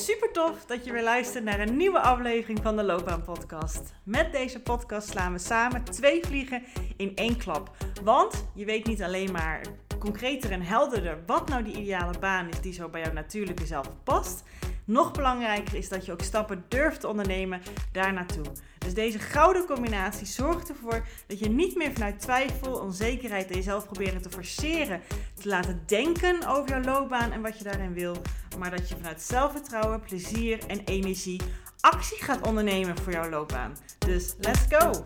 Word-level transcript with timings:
Super 0.00 0.32
tof 0.32 0.64
dat 0.66 0.84
je 0.84 0.92
weer 0.92 1.02
luistert 1.02 1.44
naar 1.44 1.60
een 1.60 1.76
nieuwe 1.76 2.00
aflevering 2.00 2.58
van 2.62 2.76
de 2.76 2.82
Loopbaan 2.82 3.22
Podcast. 3.22 3.92
Met 4.02 4.32
deze 4.32 4.60
podcast 4.60 5.08
slaan 5.08 5.32
we 5.32 5.38
samen 5.38 5.84
twee 5.84 6.24
vliegen 6.24 6.62
in 6.96 7.16
één 7.16 7.36
klap. 7.36 7.76
Want 8.02 8.46
je 8.54 8.64
weet 8.64 8.86
niet 8.86 9.02
alleen 9.02 9.32
maar 9.32 9.60
concreter 9.98 10.50
en 10.50 10.62
helderder 10.62 11.18
wat 11.26 11.48
nou 11.48 11.62
die 11.62 11.76
ideale 11.76 12.18
baan 12.18 12.48
is 12.48 12.60
die 12.60 12.72
zo 12.72 12.88
bij 12.88 13.00
jouw 13.00 13.12
natuurlijke 13.12 13.66
zelf 13.66 13.90
past. 14.04 14.42
Nog 14.84 15.12
belangrijker 15.12 15.74
is 15.74 15.88
dat 15.88 16.06
je 16.06 16.12
ook 16.12 16.22
stappen 16.22 16.64
durft 16.68 17.00
te 17.00 17.08
ondernemen 17.08 17.60
daar 17.92 18.12
naartoe. 18.12 18.44
Dus 18.90 18.98
deze 18.98 19.18
gouden 19.18 19.66
combinatie 19.66 20.26
zorgt 20.26 20.68
ervoor 20.68 21.06
dat 21.26 21.38
je 21.38 21.48
niet 21.48 21.76
meer 21.76 21.92
vanuit 21.92 22.20
twijfel, 22.20 22.72
onzekerheid 22.72 23.50
en 23.50 23.56
jezelf 23.56 23.84
proberen 23.84 24.22
te 24.22 24.30
forceren, 24.30 25.00
te 25.34 25.48
laten 25.48 25.82
denken 25.86 26.46
over 26.46 26.68
jouw 26.68 26.82
loopbaan 26.82 27.32
en 27.32 27.42
wat 27.42 27.58
je 27.58 27.64
daarin 27.64 27.92
wil, 27.92 28.16
maar 28.58 28.70
dat 28.70 28.88
je 28.88 28.96
vanuit 28.96 29.22
zelfvertrouwen, 29.22 30.00
plezier 30.00 30.58
en 30.66 30.84
energie 30.84 31.40
actie 31.80 32.22
gaat 32.22 32.46
ondernemen 32.46 32.98
voor 32.98 33.12
jouw 33.12 33.28
loopbaan. 33.28 33.76
Dus 33.98 34.34
let's 34.38 34.64
go! 34.68 35.02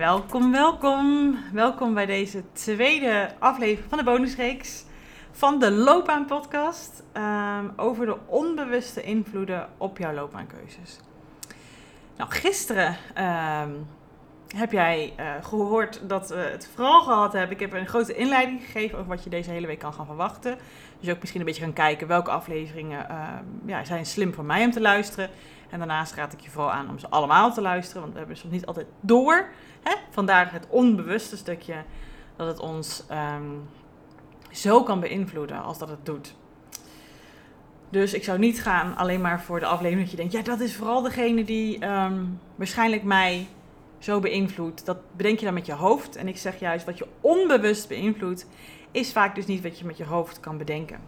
Welkom, 0.00 0.52
welkom. 0.52 1.36
Welkom 1.52 1.94
bij 1.94 2.06
deze 2.06 2.42
tweede 2.52 3.30
aflevering 3.38 3.88
van 3.88 3.98
de 3.98 4.04
bonusreeks 4.04 4.84
van 5.30 5.58
de 5.58 5.70
Loopbaan 5.70 6.26
Podcast 6.26 7.02
ehm, 7.12 7.68
over 7.76 8.06
de 8.06 8.16
onbewuste 8.26 9.02
invloeden 9.02 9.68
op 9.76 9.98
jouw 9.98 10.14
loopbaankeuzes. 10.14 10.98
Nou, 12.16 12.30
gisteren 12.30 12.96
ehm, 13.14 13.70
heb 14.56 14.72
jij 14.72 15.12
uh, 15.18 15.32
gehoord 15.42 16.08
dat 16.08 16.28
we 16.28 16.36
het 16.36 16.70
vooral 16.74 17.02
gehad 17.02 17.32
hebben. 17.32 17.50
Ik 17.50 17.60
heb 17.60 17.72
een 17.72 17.86
grote 17.86 18.14
inleiding 18.14 18.60
gegeven 18.60 18.98
over 18.98 19.10
wat 19.10 19.24
je 19.24 19.30
deze 19.30 19.50
hele 19.50 19.66
week 19.66 19.78
kan 19.78 19.94
gaan 19.94 20.06
verwachten. 20.06 20.58
Dus 21.00 21.10
ook 21.10 21.20
misschien 21.20 21.40
een 21.40 21.46
beetje 21.46 21.62
gaan 21.62 21.72
kijken 21.72 22.06
welke 22.06 22.30
afleveringen 22.30 23.08
ehm, 23.08 23.44
ja, 23.66 23.84
zijn 23.84 24.06
slim 24.06 24.34
voor 24.34 24.44
mij 24.44 24.64
om 24.64 24.70
te 24.70 24.80
luisteren. 24.80 25.30
En 25.70 25.78
daarnaast 25.78 26.14
raad 26.14 26.32
ik 26.32 26.40
je 26.40 26.50
vooral 26.50 26.72
aan 26.72 26.90
om 26.90 26.98
ze 26.98 27.08
allemaal 27.08 27.52
te 27.52 27.60
luisteren, 27.60 28.00
want 28.00 28.12
we 28.12 28.18
hebben 28.18 28.36
soms 28.36 28.52
niet 28.52 28.66
altijd 28.66 28.86
door. 29.00 29.48
Hè? 29.82 29.94
Vandaar 30.10 30.52
het 30.52 30.66
onbewuste 30.68 31.36
stukje 31.36 31.74
dat 32.36 32.46
het 32.46 32.58
ons 32.58 33.04
ehm, 33.08 33.48
zo 34.50 34.82
kan 34.82 35.00
beïnvloeden 35.00 35.62
als 35.62 35.78
dat 35.78 35.88
het 35.88 36.06
doet. 36.06 36.34
Dus 37.90 38.14
ik 38.14 38.24
zou 38.24 38.38
niet 38.38 38.62
gaan 38.62 38.96
alleen 38.96 39.20
maar 39.20 39.40
voor 39.42 39.60
de 39.60 39.66
aflevering 39.66 40.00
dat 40.00 40.10
je 40.10 40.16
denkt, 40.16 40.32
ja, 40.32 40.42
dat 40.42 40.60
is 40.60 40.76
vooral 40.76 41.02
degene 41.02 41.44
die 41.44 41.78
ehm, 41.78 42.24
waarschijnlijk 42.54 43.02
mij 43.02 43.46
zo 43.98 44.20
beïnvloedt. 44.20 44.86
Dat 44.86 44.98
bedenk 45.16 45.38
je 45.38 45.44
dan 45.44 45.54
met 45.54 45.66
je 45.66 45.72
hoofd. 45.72 46.16
En 46.16 46.28
ik 46.28 46.38
zeg 46.38 46.60
juist, 46.60 46.86
wat 46.86 46.98
je 46.98 47.06
onbewust 47.20 47.88
beïnvloedt, 47.88 48.46
is 48.90 49.12
vaak 49.12 49.34
dus 49.34 49.46
niet 49.46 49.62
wat 49.62 49.78
je 49.78 49.84
met 49.84 49.96
je 49.96 50.04
hoofd 50.04 50.40
kan 50.40 50.58
bedenken. 50.58 51.00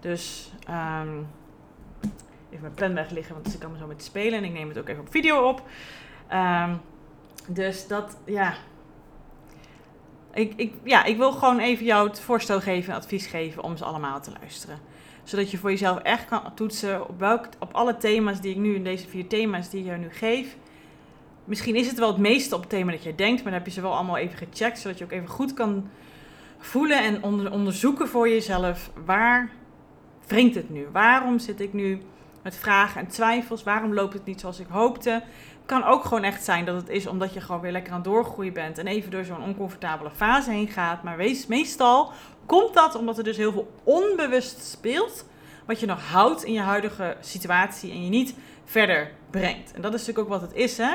Dus 0.00 0.52
um, 0.68 1.26
even 2.50 2.60
mijn 2.60 2.74
pen 2.74 2.94
weg 2.94 3.10
liggen, 3.10 3.34
want 3.34 3.54
ik 3.54 3.60
kan 3.60 3.72
me 3.72 3.78
zo 3.78 3.86
met 3.86 4.02
spelen. 4.02 4.38
En 4.38 4.44
ik 4.44 4.52
neem 4.52 4.68
het 4.68 4.78
ook 4.78 4.88
even 4.88 5.02
op 5.02 5.10
video 5.10 5.48
op. 5.48 5.62
Um, 6.32 6.80
dus 7.46 7.86
dat, 7.86 8.16
ja. 8.24 8.54
Ik, 10.34 10.52
ik, 10.56 10.74
ja, 10.82 11.04
ik 11.04 11.16
wil 11.16 11.32
gewoon 11.32 11.58
even 11.58 11.84
jou 11.84 12.08
het 12.08 12.20
voorstel 12.20 12.60
geven, 12.60 12.94
advies 12.94 13.26
geven 13.26 13.62
om 13.62 13.76
ze 13.76 13.84
allemaal 13.84 14.20
te 14.20 14.32
luisteren. 14.40 14.78
Zodat 15.24 15.50
je 15.50 15.58
voor 15.58 15.70
jezelf 15.70 15.98
echt 15.98 16.24
kan 16.24 16.54
toetsen 16.54 17.08
op, 17.08 17.18
welk, 17.18 17.48
op 17.58 17.72
alle 17.72 17.96
thema's 17.96 18.40
die 18.40 18.50
ik 18.50 18.56
nu, 18.56 18.74
in 18.74 18.84
deze 18.84 19.08
vier 19.08 19.26
thema's 19.26 19.70
die 19.70 19.80
ik 19.80 19.86
jou 19.86 19.98
nu 19.98 20.10
geef. 20.10 20.56
Misschien 21.44 21.76
is 21.76 21.86
het 21.86 21.98
wel 21.98 22.08
het 22.08 22.18
meeste 22.18 22.54
op 22.54 22.60
het 22.60 22.70
thema 22.70 22.90
dat 22.90 23.02
jij 23.02 23.14
denkt, 23.14 23.42
maar 23.42 23.52
dan 23.52 23.60
heb 23.60 23.66
je 23.66 23.72
ze 23.72 23.80
wel 23.80 23.94
allemaal 23.94 24.16
even 24.16 24.38
gecheckt. 24.38 24.78
Zodat 24.78 24.98
je 24.98 25.04
ook 25.04 25.12
even 25.12 25.28
goed 25.28 25.54
kan 25.54 25.88
voelen 26.58 27.02
en 27.04 27.22
onder, 27.22 27.52
onderzoeken 27.52 28.08
voor 28.08 28.28
jezelf. 28.28 28.90
Waar 29.04 29.50
wringt 30.26 30.54
het 30.54 30.70
nu? 30.70 30.86
Waarom 30.92 31.38
zit 31.38 31.60
ik 31.60 31.72
nu 31.72 32.00
met 32.42 32.56
vragen 32.56 33.00
en 33.00 33.06
twijfels? 33.06 33.62
Waarom 33.62 33.94
loopt 33.94 34.12
het 34.12 34.24
niet 34.24 34.40
zoals 34.40 34.60
ik 34.60 34.66
hoopte? 34.68 35.22
kan 35.70 35.84
ook 35.84 36.04
gewoon 36.04 36.24
echt 36.24 36.44
zijn 36.44 36.64
dat 36.64 36.76
het 36.76 36.88
is 36.88 37.06
omdat 37.06 37.34
je 37.34 37.40
gewoon 37.40 37.60
weer 37.60 37.72
lekker 37.72 37.92
aan 37.92 37.98
het 37.98 38.08
doorgroeien 38.08 38.52
bent 38.52 38.78
en 38.78 38.86
even 38.86 39.10
door 39.10 39.24
zo'n 39.24 39.42
oncomfortabele 39.42 40.10
fase 40.10 40.50
heen 40.50 40.68
gaat. 40.68 41.02
Maar 41.02 41.16
meestal 41.48 42.12
komt 42.46 42.74
dat 42.74 42.94
omdat 42.94 43.18
er 43.18 43.24
dus 43.24 43.36
heel 43.36 43.52
veel 43.52 43.72
onbewust 43.82 44.64
speelt, 44.64 45.24
wat 45.66 45.80
je 45.80 45.86
nog 45.86 46.10
houdt 46.10 46.44
in 46.44 46.52
je 46.52 46.60
huidige 46.60 47.16
situatie 47.20 47.90
en 47.90 48.04
je 48.04 48.10
niet 48.10 48.34
verder 48.64 49.10
brengt. 49.30 49.72
En 49.72 49.82
dat 49.82 49.94
is 49.94 50.00
natuurlijk 50.06 50.28
ook 50.28 50.40
wat 50.40 50.48
het 50.50 50.58
is, 50.58 50.78
hè. 50.78 50.94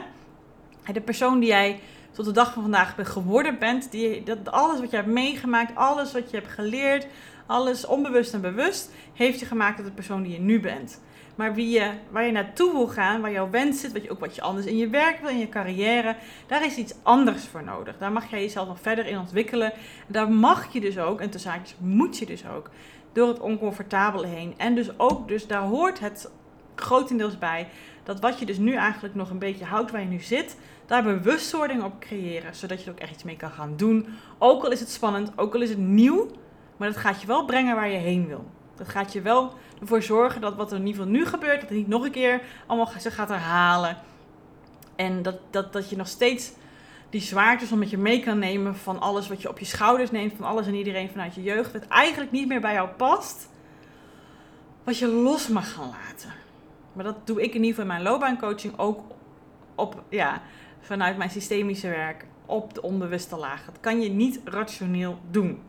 De 0.93 1.01
persoon 1.01 1.39
die 1.39 1.49
jij 1.49 1.79
tot 2.11 2.25
de 2.25 2.31
dag 2.31 2.53
van 2.53 2.61
vandaag 2.61 2.95
geworden 2.97 3.59
bent, 3.59 3.91
die, 3.91 4.23
dat 4.23 4.51
alles 4.51 4.79
wat 4.79 4.89
je 4.89 4.95
hebt 4.95 5.07
meegemaakt, 5.07 5.75
alles 5.75 6.11
wat 6.11 6.29
je 6.29 6.37
hebt 6.37 6.51
geleerd, 6.51 7.07
alles 7.45 7.85
onbewust 7.85 8.33
en 8.33 8.41
bewust, 8.41 8.91
heeft 9.13 9.39
je 9.39 9.45
gemaakt 9.45 9.77
tot 9.77 9.85
de 9.85 9.91
persoon 9.91 10.23
die 10.23 10.31
je 10.31 10.39
nu 10.39 10.59
bent. 10.59 10.99
Maar 11.35 11.53
wie 11.53 11.69
je, 11.69 11.91
waar 12.09 12.25
je 12.25 12.31
naartoe 12.31 12.71
wil 12.71 12.87
gaan, 12.87 13.21
waar 13.21 13.31
jouw 13.31 13.49
wens 13.49 13.79
zit, 13.79 13.91
wat 13.93 14.03
je, 14.03 14.11
ook 14.11 14.19
wat 14.19 14.35
je 14.35 14.41
anders 14.41 14.65
in 14.65 14.77
je 14.77 14.89
werk 14.89 15.19
wil, 15.19 15.29
in 15.29 15.37
je 15.37 15.49
carrière, 15.49 16.15
daar 16.47 16.65
is 16.65 16.75
iets 16.75 16.93
anders 17.03 17.45
voor 17.45 17.63
nodig. 17.63 17.97
Daar 17.97 18.11
mag 18.11 18.29
jij 18.29 18.41
jezelf 18.41 18.67
nog 18.67 18.79
verder 18.79 19.05
in 19.05 19.17
ontwikkelen. 19.17 19.73
daar 20.07 20.31
mag 20.31 20.73
je 20.73 20.79
dus 20.79 20.97
ook, 20.97 21.21
en 21.21 21.29
tussen 21.29 21.51
zaakjes 21.51 21.75
moet 21.79 22.17
je 22.17 22.25
dus 22.25 22.47
ook, 22.55 22.69
door 23.13 23.27
het 23.27 23.39
oncomfortabele 23.39 24.27
heen. 24.27 24.53
En 24.57 24.75
dus 24.75 24.99
ook, 24.99 25.27
dus 25.27 25.47
daar 25.47 25.61
hoort 25.61 25.99
het 25.99 26.31
grotendeels 26.75 27.37
bij, 27.37 27.67
dat 28.03 28.19
wat 28.19 28.39
je 28.39 28.45
dus 28.45 28.57
nu 28.57 28.73
eigenlijk 28.73 29.15
nog 29.15 29.29
een 29.29 29.39
beetje 29.39 29.65
houdt 29.65 29.91
waar 29.91 30.01
je 30.01 30.07
nu 30.07 30.19
zit, 30.19 30.57
daar 30.85 31.03
bewustwording 31.03 31.83
op 31.83 31.99
creëren, 31.99 32.55
zodat 32.55 32.79
je 32.79 32.85
er 32.85 32.91
ook 32.91 32.99
echt 32.99 33.13
iets 33.13 33.23
mee 33.23 33.37
kan 33.37 33.51
gaan 33.51 33.73
doen. 33.77 34.07
Ook 34.37 34.63
al 34.63 34.71
is 34.71 34.79
het 34.79 34.89
spannend, 34.89 35.31
ook 35.35 35.55
al 35.55 35.61
is 35.61 35.69
het 35.69 35.77
nieuw, 35.77 36.27
maar 36.77 36.87
dat 36.87 36.97
gaat 36.97 37.21
je 37.21 37.27
wel 37.27 37.45
brengen 37.45 37.75
waar 37.75 37.89
je 37.89 37.97
heen 37.97 38.27
wil. 38.27 38.45
Dat 38.75 38.87
gaat 38.87 39.13
je 39.13 39.21
wel 39.21 39.53
ervoor 39.79 40.01
zorgen 40.01 40.41
dat 40.41 40.55
wat 40.55 40.71
er 40.71 40.77
in 40.77 40.85
ieder 40.85 41.01
geval 41.01 41.17
nu 41.17 41.25
gebeurt, 41.25 41.59
dat 41.59 41.69
het 41.69 41.77
niet 41.77 41.87
nog 41.87 42.03
een 42.03 42.11
keer 42.11 42.41
allemaal 42.65 42.87
gaat 42.87 43.29
herhalen. 43.29 43.97
En 44.95 45.21
dat, 45.21 45.35
dat, 45.49 45.73
dat 45.73 45.89
je 45.89 45.95
nog 45.95 46.07
steeds 46.07 46.51
die 47.09 47.21
zwaartes 47.21 47.71
om 47.71 47.79
met 47.79 47.89
je 47.89 47.97
mee 47.97 48.19
kan 48.19 48.39
nemen 48.39 48.75
van 48.75 48.99
alles 48.99 49.27
wat 49.27 49.41
je 49.41 49.49
op 49.49 49.59
je 49.59 49.65
schouders 49.65 50.11
neemt, 50.11 50.33
van 50.37 50.45
alles 50.45 50.67
en 50.67 50.75
iedereen 50.75 51.09
vanuit 51.09 51.35
je 51.35 51.43
jeugd, 51.43 51.73
het 51.73 51.87
eigenlijk 51.87 52.31
niet 52.31 52.47
meer 52.47 52.61
bij 52.61 52.73
jou 52.73 52.89
past, 52.89 53.49
wat 54.83 54.97
je 54.97 55.07
los 55.07 55.47
mag 55.47 55.73
gaan 55.73 55.89
laten. 55.89 56.33
Maar 56.93 57.03
dat 57.03 57.27
doe 57.27 57.41
ik 57.41 57.53
in 57.53 57.63
ieder 57.63 57.67
geval 57.67 57.81
in 57.81 57.87
mijn 57.87 58.01
loopbaancoaching 58.01 58.77
ook 58.77 59.01
op, 59.75 60.03
ja, 60.09 60.41
vanuit 60.79 61.17
mijn 61.17 61.29
systemische 61.29 61.89
werk 61.89 62.25
op 62.45 62.73
de 62.73 62.81
onbewuste 62.81 63.35
laag. 63.35 63.65
Dat 63.65 63.79
kan 63.79 64.01
je 64.01 64.09
niet 64.09 64.39
rationeel 64.43 65.19
doen. 65.31 65.61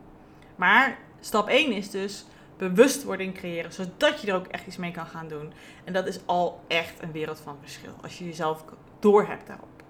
Maar 0.55 0.97
stap 1.19 1.47
1 1.47 1.71
is 1.71 1.89
dus 1.89 2.25
bewustwording 2.57 3.33
creëren, 3.33 3.73
zodat 3.73 4.21
je 4.21 4.27
er 4.27 4.35
ook 4.35 4.47
echt 4.47 4.67
iets 4.67 4.77
mee 4.77 4.91
kan 4.91 5.05
gaan 5.05 5.27
doen. 5.27 5.53
En 5.83 5.93
dat 5.93 6.07
is 6.07 6.19
al 6.25 6.63
echt 6.67 7.03
een 7.03 7.11
wereld 7.11 7.39
van 7.39 7.57
verschil, 7.61 7.93
als 8.01 8.17
je 8.17 8.25
jezelf 8.25 8.63
doorhebt 8.99 9.47
daarop. 9.47 9.83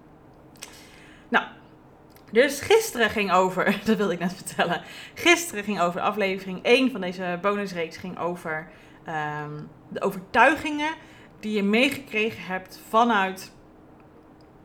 Nou, 1.29 1.45
dus 2.31 2.61
gisteren 2.61 3.09
ging 3.09 3.31
over, 3.31 3.79
dat 3.85 3.97
wilde 3.97 4.13
ik 4.13 4.19
net 4.19 4.33
vertellen, 4.33 4.81
gisteren 5.13 5.63
ging 5.63 5.79
over 5.79 6.01
aflevering 6.01 6.63
1 6.63 6.91
van 6.91 7.01
deze 7.01 7.39
bonusreeks, 7.41 7.97
ging 7.97 8.19
over 8.19 8.67
ehm, 9.03 9.51
de 9.89 10.01
overtuigingen 10.01 10.94
die 11.39 11.56
je 11.56 11.63
meegekregen 11.63 12.44
hebt 12.44 12.81
vanuit, 12.89 13.51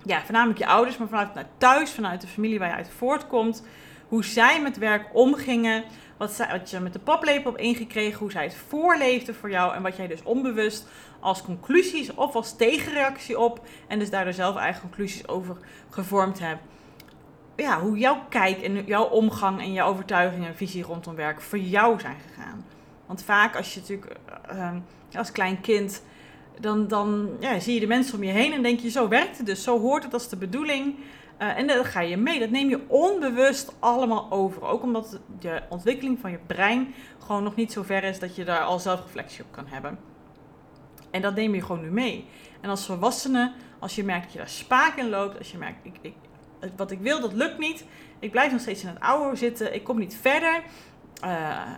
ja, 0.03 0.23
voornamelijk 0.23 0.59
je 0.59 0.67
ouders, 0.67 0.97
maar 0.97 1.09
vanuit 1.09 1.47
thuis, 1.59 1.91
vanuit 1.91 2.21
de 2.21 2.27
familie 2.27 2.59
waar 2.59 2.69
je 2.69 2.75
uit 2.75 2.91
voortkomt. 2.97 3.67
Hoe 4.09 4.25
zij 4.25 4.62
met 4.62 4.79
werk 4.79 5.09
omgingen, 5.12 5.85
wat, 6.22 6.33
zij, 6.33 6.49
wat 6.50 6.71
je 6.71 6.81
met 6.81 6.93
de 6.93 6.99
paplepel 6.99 7.50
hebt 7.50 7.62
ingekregen, 7.62 8.19
hoe 8.19 8.31
zij 8.31 8.44
het 8.44 8.56
voorleefde 8.69 9.34
voor 9.34 9.50
jou 9.50 9.75
en 9.75 9.83
wat 9.83 9.97
jij 9.97 10.06
dus 10.06 10.22
onbewust 10.22 10.87
als 11.20 11.43
conclusies 11.43 12.14
of 12.14 12.35
als 12.35 12.56
tegenreactie 12.56 13.38
op 13.38 13.67
en 13.88 13.99
dus 13.99 14.11
daardoor 14.11 14.32
zelf 14.32 14.56
eigen 14.56 14.81
conclusies 14.81 15.29
over 15.29 15.56
gevormd 15.91 16.38
hebt. 16.38 16.61
Ja, 17.56 17.81
hoe 17.81 17.99
jouw 17.99 18.19
kijk 18.29 18.62
en 18.62 18.85
jouw 18.85 19.05
omgang 19.05 19.61
en 19.61 19.73
jouw 19.73 19.88
overtuiging 19.88 20.47
en 20.47 20.56
visie 20.56 20.82
rondom 20.82 21.14
werk 21.14 21.41
voor 21.41 21.58
jou 21.58 22.00
zijn 22.00 22.17
gegaan. 22.29 22.64
Want 23.06 23.23
vaak 23.23 23.56
als 23.56 23.75
je 23.75 23.81
natuurlijk 23.81 24.17
uh, 24.52 24.70
als 25.14 25.32
klein 25.32 25.61
kind, 25.61 26.02
dan, 26.61 26.88
dan 26.88 27.31
ja, 27.41 27.61
zie 27.61 27.75
je 27.75 27.81
de 27.81 27.87
mensen 27.87 28.14
om 28.14 28.25
je 28.25 28.32
heen 28.32 28.52
en 28.52 28.62
denk 28.62 28.81
je, 28.81 28.91
zo 28.91 29.08
werkt 29.08 29.37
het 29.37 29.47
dus, 29.47 29.62
zo 29.62 29.81
hoort 29.81 30.02
het 30.02 30.12
als 30.12 30.29
de 30.29 30.37
bedoeling. 30.37 30.94
Uh, 31.43 31.59
en 31.59 31.67
dat 31.67 31.87
ga 31.87 32.00
je 32.00 32.17
mee. 32.17 32.39
Dat 32.39 32.50
neem 32.50 32.69
je 32.69 32.81
onbewust 32.87 33.73
allemaal 33.79 34.31
over. 34.31 34.62
Ook 34.62 34.83
omdat 34.83 35.21
de 35.41 35.62
ontwikkeling 35.69 36.19
van 36.21 36.31
je 36.31 36.39
brein 36.47 36.94
gewoon 37.19 37.43
nog 37.43 37.55
niet 37.55 37.73
zo 37.73 37.83
ver 37.83 38.05
is 38.05 38.19
dat 38.19 38.37
je 38.37 38.44
daar 38.44 38.61
al 38.61 38.79
zelfreflectie 38.79 39.44
op 39.44 39.53
kan 39.53 39.67
hebben. 39.67 39.99
En 41.11 41.23
dat 41.23 41.35
neem 41.35 41.55
je 41.55 41.62
gewoon 41.62 41.83
nu 41.83 41.91
mee. 41.91 42.27
En 42.61 42.71
als 42.71 42.87
volwassene, 42.87 43.53
als 43.79 43.94
je 43.94 44.05
merkt 44.05 44.23
dat 44.23 44.33
je 44.33 44.39
daar 44.39 44.49
spaak 44.49 44.97
in 44.97 45.09
loopt, 45.09 45.39
als 45.39 45.50
je 45.50 45.59
merkt, 45.59 45.79
ik, 45.83 45.94
ik, 46.00 46.15
wat 46.77 46.91
ik 46.91 46.99
wil, 46.99 47.21
dat 47.21 47.33
lukt 47.33 47.59
niet. 47.59 47.85
Ik 48.19 48.31
blijf 48.31 48.53
nog 48.53 48.61
steeds 48.61 48.83
in 48.83 48.88
het 48.88 49.00
oude 49.00 49.37
zitten, 49.37 49.75
ik 49.75 49.85
kom 49.85 49.99
niet 49.99 50.17
verder. 50.21 50.62
Uh, 51.25 51.31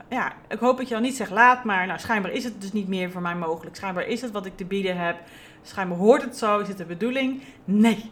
ja, 0.09 0.33
ik 0.49 0.59
hoop 0.59 0.77
dat 0.77 0.89
je 0.89 0.95
al 0.95 1.01
niet 1.01 1.17
zegt 1.17 1.31
laat, 1.31 1.65
maar 1.65 1.87
nou, 1.87 1.99
schijnbaar 1.99 2.33
is 2.33 2.45
het 2.45 2.61
dus 2.61 2.73
niet 2.73 2.89
meer 2.89 3.11
voor 3.11 3.23
mij 3.23 3.35
mogelijk. 3.35 3.77
Schijnbaar 3.77 4.07
is 4.07 4.21
het 4.21 4.31
wat 4.31 4.47
ik 4.47 4.57
te 4.57 4.65
bieden 4.65 4.97
heb. 4.97 5.17
Schijnbaar 5.63 5.99
hoort 5.99 6.23
het 6.23 6.37
zo, 6.37 6.59
is 6.59 6.69
het 6.69 6.79
de 6.79 6.85
bedoeling? 6.85 7.43
Nee, 7.65 8.11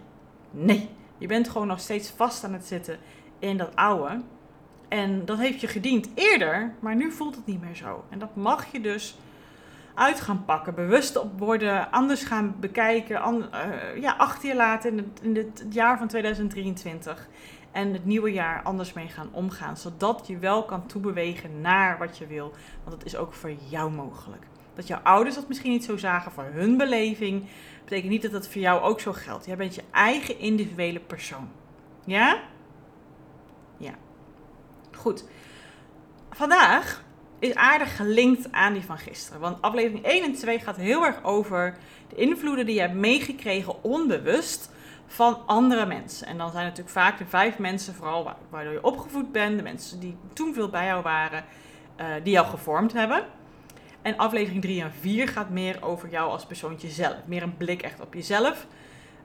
nee. 0.51 0.91
Je 1.23 1.29
bent 1.29 1.49
gewoon 1.49 1.67
nog 1.67 1.81
steeds 1.81 2.11
vast 2.11 2.45
aan 2.45 2.53
het 2.53 2.65
zitten 2.65 2.99
in 3.39 3.57
dat 3.57 3.77
oude. 3.77 4.21
En 4.89 5.25
dat 5.25 5.39
heeft 5.39 5.61
je 5.61 5.67
gediend 5.67 6.09
eerder, 6.15 6.75
maar 6.81 6.97
nu 6.97 7.13
voelt 7.13 7.37
het 7.37 7.47
niet 7.47 7.61
meer 7.61 7.75
zo. 7.75 8.05
En 8.09 8.19
dat 8.19 8.37
mag 8.37 8.73
je 8.73 8.81
dus 8.81 9.19
uit 9.95 10.21
gaan 10.21 10.45
pakken, 10.45 10.75
bewust 10.75 11.17
op 11.17 11.39
worden, 11.39 11.91
anders 11.91 12.25
gaan 12.25 12.55
bekijken, 12.61 13.17
uh, 13.17 14.01
ja, 14.01 14.15
achter 14.19 14.49
je 14.49 14.55
laten 14.55 14.91
in, 14.91 14.97
het, 14.97 15.21
in 15.23 15.37
het 15.37 15.65
jaar 15.71 15.99
van 15.99 16.09
2023 16.09 17.29
en 17.71 17.93
het 17.93 18.05
nieuwe 18.05 18.33
jaar 18.33 18.63
anders 18.63 18.93
mee 18.93 19.09
gaan 19.09 19.29
omgaan. 19.33 19.77
Zodat 19.77 20.25
je 20.27 20.39
wel 20.39 20.65
kan 20.65 20.87
toebewegen 20.87 21.61
naar 21.61 21.99
wat 21.99 22.19
je 22.19 22.27
wil. 22.27 22.53
Want 22.85 22.97
het 22.97 23.05
is 23.05 23.17
ook 23.17 23.33
voor 23.33 23.53
jou 23.69 23.91
mogelijk. 23.91 24.47
Dat 24.75 24.87
jouw 24.87 25.01
ouders 25.03 25.35
dat 25.35 25.49
misschien 25.49 25.71
niet 25.71 25.85
zo 25.85 25.97
zagen 25.97 26.33
voor 26.33 26.45
hun 26.53 26.77
beleving, 26.77 27.45
betekent 27.85 28.11
niet 28.11 28.23
dat 28.23 28.33
dat 28.33 28.49
voor 28.49 28.61
jou 28.61 28.83
ook 28.83 29.01
zo 29.01 29.13
geldt. 29.13 29.47
Jij 29.47 29.57
bent 29.57 29.75
je 29.75 29.83
eigen 29.91 30.39
individuele 30.39 31.01
persoon. 31.01 31.49
Ja? 32.05 32.43
Ja. 33.77 33.95
Goed. 34.97 35.25
Vandaag 36.31 37.05
is 37.39 37.55
aardig 37.55 37.97
gelinkt 37.97 38.53
aan 38.53 38.73
die 38.73 38.83
van 38.83 38.99
gisteren. 38.99 39.41
Want 39.41 39.63
aflevering 39.63 40.05
1 40.05 40.25
en 40.25 40.35
2 40.35 40.59
gaat 40.59 40.77
heel 40.77 41.05
erg 41.05 41.25
over 41.25 41.77
de 42.09 42.17
invloeden 42.17 42.67
die 42.67 42.75
je 42.75 42.81
hebt 42.81 42.95
meegekregen 42.95 43.85
onbewust 43.85 44.71
van 45.07 45.47
andere 45.47 45.87
mensen. 45.87 46.27
En 46.27 46.39
dan 46.39 46.51
zijn 46.51 46.65
natuurlijk 46.65 46.95
vaak 46.95 47.19
de 47.19 47.27
vijf 47.27 47.59
mensen, 47.59 47.95
vooral 47.95 48.31
waardoor 48.51 48.73
je 48.73 48.85
opgevoed 48.85 49.33
bent, 49.33 49.57
de 49.57 49.63
mensen 49.63 50.01
die 50.01 50.17
toen 50.33 50.55
veel 50.55 50.69
bij 50.69 50.87
jou 50.87 51.03
waren, 51.03 51.45
uh, 52.01 52.07
die 52.23 52.33
jou 52.33 52.47
gevormd 52.47 52.93
hebben. 52.93 53.25
En 54.03 54.17
aflevering 54.17 54.63
3 54.63 54.83
en 54.83 54.93
4 54.93 55.29
gaat 55.29 55.51
meer 55.51 55.83
over 55.83 56.09
jou 56.09 56.31
als 56.31 56.47
persoontje 56.47 56.89
zelf. 56.89 57.17
Meer 57.25 57.43
een 57.43 57.57
blik 57.57 57.83
echt 57.83 58.01
op 58.01 58.15
jezelf. 58.15 58.67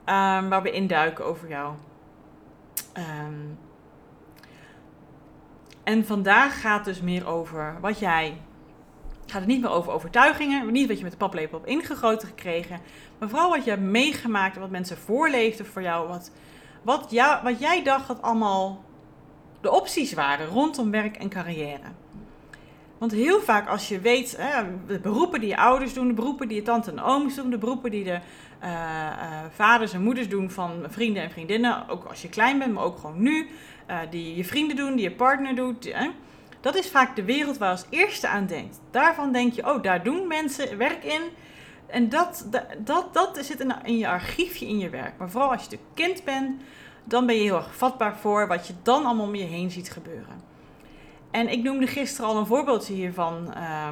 Um, 0.05 0.49
waar 0.49 0.61
we 0.61 0.71
induiken 0.71 1.25
over 1.25 1.47
jou. 1.47 1.73
Um, 2.97 3.57
en 5.83 6.05
vandaag 6.05 6.61
gaat 6.61 6.85
dus 6.85 7.01
meer 7.01 7.27
over 7.27 7.77
wat 7.81 7.99
jij. 7.99 8.41
Gaat 9.25 9.39
het 9.39 9.49
niet 9.49 9.61
meer 9.61 9.69
over 9.69 9.91
overtuigingen, 9.91 10.71
niet 10.71 10.87
wat 10.87 10.97
je 10.97 11.03
met 11.03 11.11
de 11.11 11.17
paplepel 11.17 11.57
hebt 11.57 11.69
ingegoten 11.69 12.27
gekregen, 12.27 12.79
maar 13.17 13.29
vooral 13.29 13.49
wat 13.49 13.63
je 13.63 13.69
hebt 13.69 13.81
meegemaakt 13.81 14.57
wat 14.57 14.69
mensen 14.69 14.97
voorleefden 14.97 15.65
voor 15.65 15.81
jou. 15.81 16.07
Wat, 16.07 16.31
wat, 16.81 17.07
jou, 17.09 17.43
wat 17.43 17.59
jij 17.59 17.83
dacht 17.83 18.07
dat 18.07 18.21
allemaal 18.21 18.83
de 19.61 19.71
opties 19.71 20.13
waren 20.13 20.47
rondom 20.47 20.91
werk 20.91 21.17
en 21.17 21.29
carrière. 21.29 21.91
Want 22.97 23.11
heel 23.11 23.41
vaak 23.41 23.67
als 23.67 23.87
je 23.87 23.99
weet, 23.99 24.37
hè, 24.37 24.63
de 24.87 24.99
beroepen 24.99 25.39
die 25.39 25.49
je 25.49 25.57
ouders 25.57 25.93
doen, 25.93 26.07
de 26.07 26.13
beroepen 26.13 26.47
die 26.47 26.57
je 26.57 26.63
tante 26.63 26.91
en 26.91 27.01
ooms 27.01 27.35
doen, 27.35 27.49
de 27.49 27.57
beroepen 27.57 27.91
die 27.91 28.03
de 28.03 28.19
uh, 28.63 28.69
uh, 28.69 29.45
vaders 29.49 29.93
en 29.93 30.01
moeders 30.01 30.29
doen 30.29 30.49
van 30.51 30.85
vrienden 30.87 31.23
en 31.23 31.31
vriendinnen, 31.31 31.89
ook 31.89 32.03
als 32.03 32.21
je 32.21 32.29
klein 32.29 32.59
bent, 32.59 32.73
maar 32.73 32.83
ook 32.83 32.97
gewoon 32.97 33.21
nu, 33.21 33.47
uh, 33.89 33.99
die 34.09 34.35
je 34.35 34.45
vrienden 34.45 34.75
doen, 34.75 34.95
die 34.95 35.09
je 35.09 35.15
partner 35.15 35.55
doet. 35.55 35.95
Dat 36.61 36.75
is 36.75 36.89
vaak 36.89 37.15
de 37.15 37.23
wereld 37.23 37.57
waar 37.57 37.69
je 37.69 37.75
als 37.75 37.85
eerste 37.89 38.27
aan 38.27 38.45
denkt. 38.45 38.79
Daarvan 38.91 39.31
denk 39.31 39.53
je, 39.53 39.73
oh, 39.73 39.83
daar 39.83 40.03
doen 40.03 40.27
mensen 40.27 40.77
werk 40.77 41.03
in. 41.03 41.21
En 41.87 42.09
dat, 42.09 42.47
dat, 42.77 43.13
dat 43.13 43.39
zit 43.41 43.59
in, 43.59 43.73
in 43.83 43.97
je 43.97 44.07
archiefje 44.07 44.67
in 44.67 44.79
je 44.79 44.89
werk. 44.89 45.13
Maar 45.17 45.29
vooral 45.29 45.51
als 45.51 45.63
je 45.69 45.71
een 45.71 45.83
kind 45.93 46.23
bent, 46.23 46.61
dan 47.03 47.25
ben 47.25 47.35
je 47.35 47.41
heel 47.41 47.55
erg 47.55 47.75
vatbaar 47.75 48.17
voor 48.17 48.47
wat 48.47 48.67
je 48.67 48.73
dan 48.83 49.05
allemaal 49.05 49.25
om 49.25 49.35
je 49.35 49.43
heen 49.43 49.71
ziet 49.71 49.91
gebeuren. 49.91 50.46
En 51.37 51.49
ik 51.49 51.63
noemde 51.63 51.87
gisteren 51.87 52.29
al 52.29 52.37
een 52.37 52.45
voorbeeldje 52.45 52.93
hiervan. 52.93 53.53
Uh, 53.57 53.87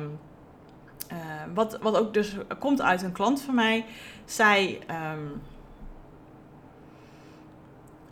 uh, 1.12 1.18
wat, 1.54 1.78
wat 1.82 1.98
ook 1.98 2.14
dus 2.14 2.36
komt 2.60 2.82
uit 2.82 3.02
een 3.02 3.12
klant 3.12 3.42
van 3.42 3.56
mij. 3.56 3.86
Zij 4.26 4.80
um, 5.14 5.42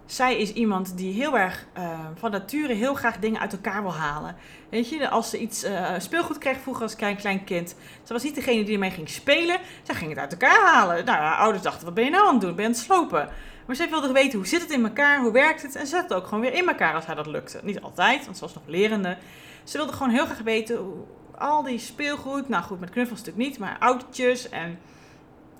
zij 0.05 0.37
is 0.37 0.53
iemand 0.53 0.97
die 0.97 1.13
heel 1.13 1.37
erg 1.37 1.67
uh, 1.77 1.99
van 2.15 2.31
nature 2.31 2.73
heel 2.73 2.93
graag 2.93 3.19
dingen 3.19 3.39
uit 3.39 3.53
elkaar 3.53 3.81
wil 3.81 3.93
halen. 3.93 4.35
Weet 4.69 4.89
je, 4.89 5.09
als 5.09 5.29
ze 5.29 5.39
iets 5.39 5.63
uh, 5.63 5.89
speelgoed 5.97 6.37
kreeg 6.37 6.57
vroeger 6.57 6.83
als 6.83 6.95
klein, 6.95 7.15
klein 7.15 7.43
kind. 7.43 7.75
Ze 8.03 8.13
was 8.13 8.23
niet 8.23 8.35
degene 8.35 8.63
die 8.63 8.73
ermee 8.73 8.91
ging 8.91 9.09
spelen. 9.09 9.59
Zij 9.83 9.95
ging 9.95 10.09
het 10.09 10.19
uit 10.19 10.31
elkaar 10.31 10.73
halen. 10.73 11.05
Nou, 11.05 11.17
haar 11.17 11.37
ouders 11.37 11.63
dachten, 11.63 11.85
wat 11.85 11.93
ben 11.93 12.03
je 12.03 12.09
nou 12.09 12.27
aan 12.27 12.33
het 12.33 12.41
doen? 12.41 12.55
Ben 12.55 12.61
je 12.61 12.69
aan 12.69 12.75
het 12.75 12.83
slopen? 12.83 13.29
Maar 13.65 13.75
zij 13.75 13.89
wilde 13.89 14.11
weten, 14.11 14.37
hoe 14.37 14.47
zit 14.47 14.61
het 14.61 14.71
in 14.71 14.83
elkaar? 14.83 15.21
Hoe 15.21 15.31
werkt 15.31 15.61
het? 15.61 15.75
En 15.75 15.81
ze 15.81 15.87
zette 15.87 16.13
het 16.13 16.23
ook 16.23 16.27
gewoon 16.27 16.39
weer 16.43 16.53
in 16.53 16.67
elkaar 16.67 16.93
als 16.93 17.05
haar 17.05 17.15
dat 17.15 17.27
lukte. 17.27 17.59
Niet 17.63 17.81
altijd, 17.81 18.25
want 18.25 18.37
ze 18.37 18.43
was 18.43 18.53
nog 18.53 18.63
lerende. 18.65 19.17
Ze 19.63 19.77
wilde 19.77 19.93
gewoon 19.93 20.09
heel 20.09 20.25
graag 20.25 20.41
weten, 20.41 20.77
hoe, 20.77 21.03
al 21.37 21.63
die 21.63 21.79
speelgoed. 21.79 22.49
Nou 22.49 22.63
goed, 22.63 22.79
met 22.79 22.89
knuffels 22.89 23.19
natuurlijk 23.19 23.47
niet, 23.47 23.59
maar 23.59 23.77
autootjes 23.79 24.49
en 24.49 24.79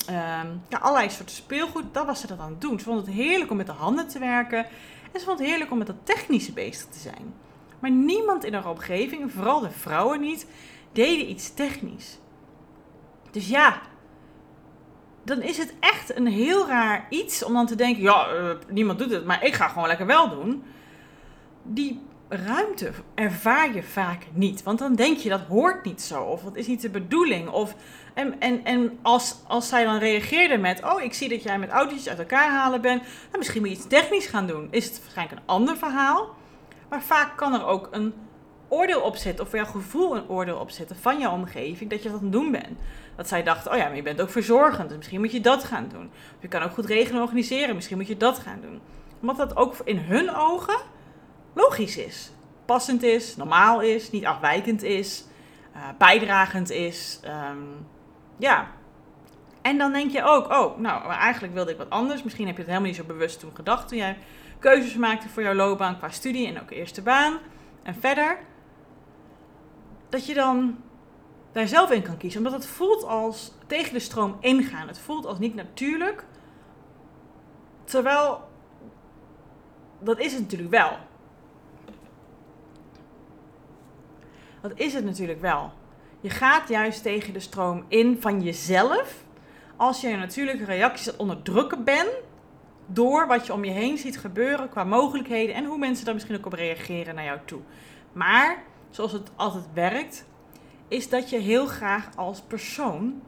um, 0.10 0.62
ja, 0.70 0.78
allerlei 0.80 1.10
soorten 1.10 1.36
speelgoed. 1.36 1.84
Dat 1.92 2.06
was 2.06 2.20
ze 2.20 2.28
dat 2.28 2.40
aan 2.40 2.50
het 2.50 2.62
doen. 2.62 2.80
Ze 2.80 2.86
vond 2.86 3.06
het 3.06 3.16
heerlijk 3.16 3.52
om 3.52 3.58
met 3.58 3.66
de 3.66 3.72
handen 3.72 4.08
te 4.08 4.20
werken. 4.20 4.66
En 5.12 5.20
ze 5.20 5.26
vond 5.26 5.40
het 5.40 5.48
heerlijk 5.48 5.72
om 5.72 5.78
met 5.78 5.88
dat 5.88 5.96
technische 6.04 6.52
bezig 6.52 6.86
te 6.86 7.00
zijn. 7.00 7.34
Maar 7.80 7.92
niemand 7.92 8.44
in 8.44 8.54
haar 8.54 8.70
omgeving, 8.70 9.32
vooral 9.32 9.60
de 9.60 9.72
vrouwen 9.72 10.20
niet, 10.20 10.48
deden 10.92 11.30
iets 11.30 11.54
technisch. 11.54 12.20
Dus 13.32 13.48
ja, 13.48 13.82
dan 15.24 15.42
is 15.42 15.58
het 15.58 15.74
echt 15.80 16.18
een 16.18 16.28
heel 16.28 16.68
raar 16.68 17.06
iets 17.10 17.44
om 17.44 17.54
dan 17.54 17.66
te 17.66 17.76
denken: 17.76 18.04
ja, 18.04 18.34
uh, 18.34 18.50
niemand 18.70 19.00
doet 19.00 19.12
het, 19.12 19.26
maar 19.26 19.46
ik 19.46 19.54
ga 19.54 19.68
gewoon 19.68 19.88
lekker 19.88 20.06
wel 20.06 20.30
doen. 20.30 20.64
Die 21.64 22.02
ruimte 22.28 22.92
ervaar 23.16 23.76
je 23.76 23.84
vaak 23.84 24.24
niet. 24.32 24.64
Want 24.64 24.80
dan 24.80 24.96
denk 24.96 25.18
je 25.18 25.30
dat 25.30 25.42
hoort 25.42 25.86
niet 25.86 26.02
zo. 26.02 26.24
Of 26.24 26.44
dat 26.44 26.56
is 26.56 26.68
niet 26.68 26.82
de 26.82 26.90
bedoeling. 26.90 27.50
Of, 27.50 27.76
en 28.14 28.40
en, 28.40 28.64
en 28.64 29.00
als, 29.02 29.36
als 29.48 29.68
zij 29.68 29.84
dan 29.84 29.98
reageerde 29.98 30.58
met: 30.58 30.84
Oh, 30.84 31.02
ik 31.02 31.14
zie 31.14 31.30
dat 31.30 31.44
jij 31.44 31.60
met 31.60 31.70
autootjes 31.70 32.10
uit 32.10 32.20
elkaar 32.20 32.50
halen 32.50 32.82
bent. 32.82 33.02
Nou, 33.02 33.38
misschien 33.38 33.62
moet 33.62 33.70
je 33.70 33.76
iets 33.76 33.88
technisch 33.88 34.28
gaan 34.28 34.48
doen. 34.48 34.68
Is 34.72 34.86
het 34.86 35.02
waarschijnlijk 35.02 35.40
een 35.40 35.48
ander 35.48 35.78
verhaal. 35.78 36.36
Maar 36.90 37.02
vaak 37.02 37.38
kan 37.38 37.54
er 37.54 37.66
ook 37.66 37.88
een 37.92 38.14
oordeel 38.74 39.02
op 39.02 39.16
zitten. 39.16 39.44
Of 39.44 39.50
voor 39.50 39.60
jouw 39.60 39.72
gevoel 39.72 40.16
een 40.16 40.30
oordeel 40.30 40.58
op 40.58 40.70
zitten 40.70 40.96
van 40.96 41.20
jouw 41.20 41.32
omgeving. 41.32 41.90
Dat 41.90 42.04
je 42.04 42.10
dat 42.10 42.18
aan 42.18 42.24
het 42.24 42.34
doen 42.34 42.52
bent. 42.52 42.78
Dat 43.16 43.28
zij 43.28 43.44
dachten: 43.44 43.72
Oh 43.72 43.78
ja, 43.78 43.86
maar 43.86 43.96
je 43.96 44.02
bent 44.02 44.22
ook 44.22 44.30
verzorgend. 44.30 44.88
Dus 44.88 44.98
misschien 44.98 45.20
moet 45.20 45.32
je 45.32 45.42
dat 45.42 45.64
gaan 45.64 45.88
doen. 45.92 46.12
Of 46.36 46.42
je 46.42 46.48
kan 46.48 46.62
ook 46.62 46.72
goed 46.72 46.86
regelen 46.86 47.16
en 47.16 47.22
organiseren. 47.22 47.76
Misschien 47.76 47.98
moet 47.98 48.08
je 48.08 48.18
dat 48.18 48.40
gaan 48.40 48.60
doen. 48.62 48.82
Omdat 49.22 49.38
dat 49.38 49.56
ook 49.56 49.76
in 49.84 49.98
hun 49.98 50.36
ogen 50.36 50.78
logisch 51.54 51.98
is. 51.98 52.32
Passend 52.66 53.04
is, 53.04 53.36
normaal 53.36 53.82
is, 53.82 54.12
niet 54.12 54.26
afwijkend 54.26 54.84
is, 54.84 55.26
uh, 55.76 55.82
bijdragend 55.98 56.70
is. 56.70 57.20
Um, 57.26 57.86
ja. 58.38 58.68
En 59.62 59.78
dan 59.78 59.94
denk 59.94 60.12
je 60.12 60.24
ook, 60.24 60.52
oh, 60.52 60.78
nou, 60.78 61.12
eigenlijk 61.12 61.54
wilde 61.54 61.72
ik 61.72 61.78
wat 61.78 61.90
anders. 61.90 62.24
Misschien 62.24 62.46
heb 62.48 62.56
je 62.56 62.62
het 62.62 62.70
helemaal 62.70 62.92
niet 62.92 63.00
zo 63.00 63.06
bewust 63.06 63.40
toen 63.40 63.56
gedacht 63.56 63.88
toen 63.88 63.98
jij 63.98 64.18
keuzes 64.60 64.96
maakte 64.96 65.30
voor 65.30 65.44
jouw 65.44 65.54
loopbaan 65.54 65.98
qua 65.98 66.10
studie 66.10 66.48
en 66.48 66.62
ook 66.62 66.72
eerste 66.72 67.02
baan. 67.02 67.38
En 67.84 67.96
verder, 67.96 68.38
dat 70.14 70.26
je 70.26 70.34
dan 70.34 70.78
daar 71.52 71.68
zelf 71.68 71.92
in 71.92 72.02
kan 72.02 72.18
kiezen. 72.18 72.46
Omdat 72.46 72.54
het 72.54 72.66
voelt 72.66 73.04
als 73.04 73.52
tegen 73.68 73.94
de 73.94 74.00
stroom 74.00 74.38
ingaan. 74.40 74.88
Het 74.88 75.00
voelt 75.00 75.26
als 75.26 75.40
niet 75.40 75.56
natuurlijk. 75.56 76.26
Terwijl, 77.84 78.42
dat 80.00 80.20
is 80.20 80.34
het 80.34 80.42
natuurlijk 80.42 80.72
wel. 80.72 80.98
Dat 84.62 84.72
is 84.76 84.94
het 84.94 85.06
natuurlijk 85.06 85.42
wel. 85.42 85.72
Je 86.22 86.30
gaat 86.30 86.70
juist 86.70 87.04
tegen 87.04 87.34
de 87.34 87.40
stroom 87.40 87.86
in 87.88 88.22
van 88.22 88.42
jezelf. 88.42 89.24
Als 89.76 90.02
je 90.02 90.10
een 90.10 90.20
natuurlijke 90.20 90.66
reacties 90.66 91.16
onderdrukken 91.16 91.84
bent. 91.84 92.12
Door 92.86 93.28
wat 93.28 93.46
je 93.46 93.54
om 93.54 93.64
je 93.64 93.72
heen 93.72 93.98
ziet 93.98 94.20
gebeuren 94.20 94.70
qua 94.70 94.84
mogelijkheden. 94.84 95.56
En 95.56 95.66
hoe 95.66 95.78
mensen 95.78 96.06
daar 96.06 96.14
misschien 96.14 96.38
ook 96.38 96.46
op 96.46 96.54
reageren 96.54 97.16
naar 97.16 97.24
jou 97.24 97.40
toe. 97.46 97.62
Maar, 98.12 98.64
zoals 98.96 99.12
het 99.12 99.32
altijd 99.36 99.66
werkt. 99.74 100.26
Is 100.88 101.10
dat 101.10 101.30
je 101.30 101.38
heel 101.38 101.66
graag 101.66 102.10
als 102.16 102.42
persoon 102.42 103.22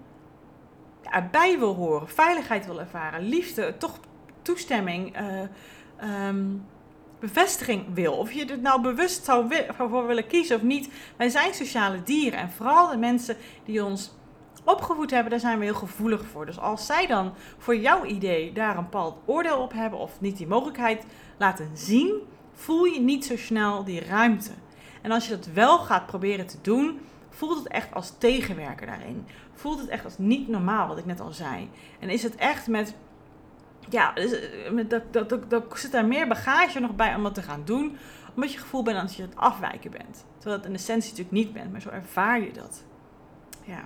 erbij 1.04 1.60
wil 1.60 1.76
horen. 1.76 2.10
Veiligheid 2.10 2.66
wil 2.66 2.80
ervaren. 2.80 3.22
Liefde, 3.22 3.78
toch 3.78 4.00
toestemming. 4.42 5.22
Uh, 5.22 6.28
um, 6.28 6.66
bevestiging 7.20 7.86
wil. 7.94 8.14
Of 8.14 8.32
je 8.32 8.46
er 8.46 8.60
nou 8.60 8.82
bewust 8.82 9.26
zou 9.26 9.54
voor 9.78 10.08
willen 10.08 10.28
kiezen 10.28 10.56
of 10.56 10.62
niet. 10.62 10.90
Wij 11.18 11.30
zijn 11.30 11.54
sociale 11.54 12.04
dieren. 12.04 12.40
En 12.40 12.52
vooral 12.52 12.90
de 12.90 12.98
mensen 12.98 13.38
die 13.66 13.84
ons 13.84 14.14
opgevoed 14.64 15.12
hebben, 15.12 15.32
daar 15.32 15.40
zijn 15.40 15.60
we 15.60 15.66
heel 15.66 15.74
gevoelig 15.74 16.26
voor. 16.26 16.46
Dus 16.46 16.60
als 16.60 16.86
zij 16.86 17.08
dan 17.08 17.34
voor 17.58 17.76
jouw 17.76 18.06
idee 18.06 18.52
daar 18.54 18.78
een 18.78 18.84
bepaald 18.84 19.18
oordeel 19.26 19.62
op 19.62 19.74
hebben 19.74 20.00
of 20.00 20.22
niet 20.22 20.38
die 20.38 20.48
mogelijkheid 20.48 21.06
laten 21.38 21.70
zien, 21.74 22.22
voel 22.54 22.84
je 22.84 23.00
niet 23.00 23.26
zo 23.26 23.38
snel 23.38 23.84
die 23.84 24.06
ruimte. 24.06 24.52
En 25.06 25.12
als 25.12 25.28
je 25.28 25.36
dat 25.36 25.48
wel 25.54 25.78
gaat 25.78 26.06
proberen 26.06 26.48
te 26.48 26.58
doen, 26.62 27.00
voelt 27.30 27.58
het 27.58 27.68
echt 27.68 27.94
als 27.94 28.14
tegenwerker 28.18 28.88
daarin. 28.88 29.26
Voelt 29.54 29.80
het 29.80 29.90
echt 29.90 30.04
als 30.04 30.18
niet 30.18 30.48
normaal, 30.48 30.88
wat 30.88 30.98
ik 30.98 31.06
net 31.06 31.20
al 31.20 31.32
zei. 31.32 31.70
En 32.00 32.10
is 32.10 32.24
het 32.24 32.36
echt 32.36 32.68
met 32.68 32.96
ja, 33.90 34.16
eh, 34.16 34.32
dat, 34.88 35.14
dat, 35.14 35.30
dat, 35.30 35.50
dat, 35.50 35.80
zit 35.80 35.92
daar 35.92 36.06
meer 36.06 36.28
bagage 36.28 36.80
nog 36.80 36.96
bij 36.96 37.16
om 37.16 37.24
dat 37.24 37.34
te 37.34 37.42
gaan 37.42 37.62
doen. 37.66 37.98
Omdat 38.36 38.52
je 38.54 38.60
gevoel 38.60 38.84
bent 38.84 39.02
dat 39.02 39.16
je 39.16 39.22
het 39.22 39.36
afwijken 39.36 39.92
bent. 39.92 40.26
Terwijl 40.38 40.58
het 40.58 40.66
in 40.66 40.74
essentie 40.74 41.10
natuurlijk 41.10 41.38
niet 41.38 41.54
bent, 41.54 41.72
maar 41.72 41.82
zo 41.82 41.90
ervaar 41.90 42.42
je 42.42 42.52
dat. 42.52 42.84
Ja. 43.64 43.86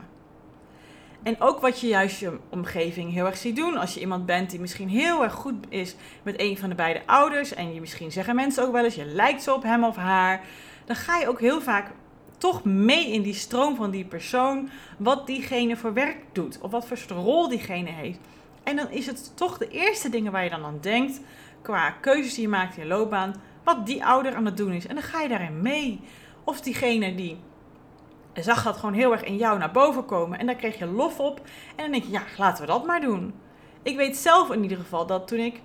En 1.24 1.42
ook 1.42 1.60
wat 1.60 1.80
je 1.80 1.88
juist 1.88 2.20
je 2.20 2.40
omgeving 2.50 3.14
heel 3.14 3.26
erg 3.26 3.38
ziet 3.38 3.56
doen. 3.56 3.78
Als 3.78 3.94
je 3.94 4.00
iemand 4.00 4.26
bent 4.26 4.50
die 4.50 4.60
misschien 4.60 4.90
heel 4.90 5.24
erg 5.24 5.34
goed 5.34 5.66
is 5.70 5.96
met 6.24 6.36
een 6.38 6.58
van 6.58 6.70
de 6.70 6.76
beide 6.76 7.02
ouders. 7.06 7.54
En 7.54 7.74
je 7.74 7.80
misschien 7.80 8.12
zeggen 8.12 8.36
mensen 8.36 8.64
ook 8.64 8.72
wel 8.72 8.84
eens, 8.84 8.96
je 8.96 9.06
lijkt 9.06 9.44
zo 9.44 9.56
op 9.56 9.64
hem 9.64 9.84
of 9.84 9.96
haar. 9.96 10.42
Dan 10.90 10.98
ga 10.98 11.18
je 11.18 11.28
ook 11.28 11.40
heel 11.40 11.62
vaak 11.62 11.92
toch 12.38 12.64
mee 12.64 13.12
in 13.12 13.22
die 13.22 13.34
stroom 13.34 13.76
van 13.76 13.92
die 13.92 14.06
persoon. 14.06 14.70
Wat 14.98 15.28
diegene 15.28 15.78
voor 15.78 15.94
werk 15.94 16.18
doet. 16.32 16.60
Of 16.62 16.72
wat 16.72 16.88
voor 16.88 16.98
rol 17.08 17.50
diegene 17.50 17.90
heeft. 17.90 18.20
En 18.64 18.76
dan 18.76 18.90
is 18.90 19.06
het 19.06 19.32
toch 19.36 19.58
de 19.58 19.68
eerste 19.68 20.10
dingen 20.10 20.32
waar 20.32 20.44
je 20.44 20.50
dan 20.50 20.66
aan 20.66 20.78
denkt. 20.82 21.22
Qua 21.62 21.90
keuzes 21.90 22.34
die 22.34 22.42
je 22.42 22.50
maakt 22.50 22.78
in 22.78 22.84
je 22.84 22.88
loopbaan. 22.88 23.36
Wat 23.64 23.86
die 23.86 24.06
ouder 24.06 24.36
aan 24.36 24.46
het 24.46 24.58
doen 24.58 24.72
is. 24.72 24.88
En 24.88 24.96
dan 24.96 25.04
ga 25.04 25.22
je 25.22 25.30
daarin 25.30 25.62
mee. 25.62 26.02
Of 26.44 26.62
diegene 26.62 27.16
die 27.16 27.38
zag 28.34 28.64
dat 28.64 28.78
gewoon 28.78 28.96
heel 28.96 29.12
erg 29.12 29.24
in 29.24 29.38
jou 29.38 29.60
naar 29.60 29.72
boven 29.72 30.06
komen. 30.06 30.40
En 30.40 30.46
daar 30.46 30.56
kreeg 30.56 30.80
je 30.80 30.86
lof 30.86 31.20
op. 31.20 31.42
En 31.76 31.84
dan 31.84 31.92
denk 31.92 32.04
je, 32.04 32.12
ja, 32.12 32.24
laten 32.38 32.62
we 32.62 32.72
dat 32.72 32.86
maar 32.86 33.02
doen. 33.02 33.34
Ik 33.84 33.96
weet 33.96 34.18
zelf 34.18 34.52
in 34.52 34.64
ieder 34.64 34.78
geval 34.78 35.06
dat 35.06 35.28
toen 35.28 35.40
ik 35.40 35.62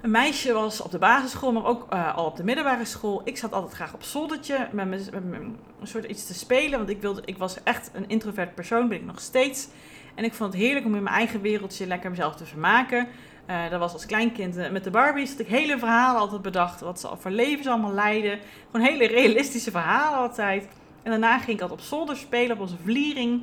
een 0.00 0.10
meisje 0.10 0.52
was 0.52 0.80
op 0.80 0.90
de 0.90 0.98
basisschool, 0.98 1.52
maar 1.52 1.64
ook 1.64 1.86
uh, 1.92 2.16
al 2.16 2.24
op 2.24 2.36
de 2.36 2.44
middelbare 2.44 2.84
school. 2.84 3.20
Ik 3.24 3.36
zat 3.36 3.52
altijd 3.52 3.72
graag 3.72 3.94
op 3.94 4.02
zoldertje 4.02 4.68
met, 4.72 5.10
een 5.12 5.58
soort 5.82 6.04
iets 6.04 6.26
te 6.26 6.34
spelen. 6.34 6.78
Want 6.78 6.90
ik, 6.90 7.00
wilde, 7.00 7.22
ik 7.24 7.38
was 7.38 7.62
echt 7.62 7.90
een 7.92 8.08
introvert 8.08 8.54
persoon, 8.54 8.88
ben 8.88 8.98
ik 8.98 9.04
nog 9.04 9.20
steeds. 9.20 9.68
En 10.14 10.24
ik 10.24 10.34
vond 10.34 10.52
het 10.52 10.62
heerlijk 10.62 10.86
om 10.86 10.94
in 10.94 11.02
mijn 11.02 11.14
eigen 11.14 11.40
wereldje 11.40 11.86
lekker 11.86 12.10
mezelf 12.10 12.36
te 12.36 12.44
vermaken. 12.44 13.08
Uh, 13.50 13.70
dat 13.70 13.80
was 13.80 13.92
als 13.92 14.06
kleinkind 14.06 14.56
uh, 14.56 14.70
met 14.70 14.84
de 14.84 14.90
Barbies 14.90 15.30
dat 15.30 15.38
ik 15.38 15.46
hele 15.46 15.78
verhalen 15.78 16.20
altijd 16.20 16.42
bedacht. 16.42 16.80
Wat 16.80 17.00
ze 17.00 17.08
voor 17.18 17.30
levens 17.30 17.66
allemaal 17.66 17.92
leiden. 17.92 18.38
Gewoon 18.70 18.86
hele 18.86 19.06
realistische 19.06 19.70
verhalen 19.70 20.18
altijd. 20.18 20.68
En 21.02 21.10
daarna 21.10 21.38
ging 21.38 21.56
ik 21.56 21.60
altijd 21.60 21.80
op 21.80 21.86
zolder 21.86 22.16
spelen 22.16 22.56
op 22.56 22.62
onze 22.62 22.76
vliering. 22.82 23.42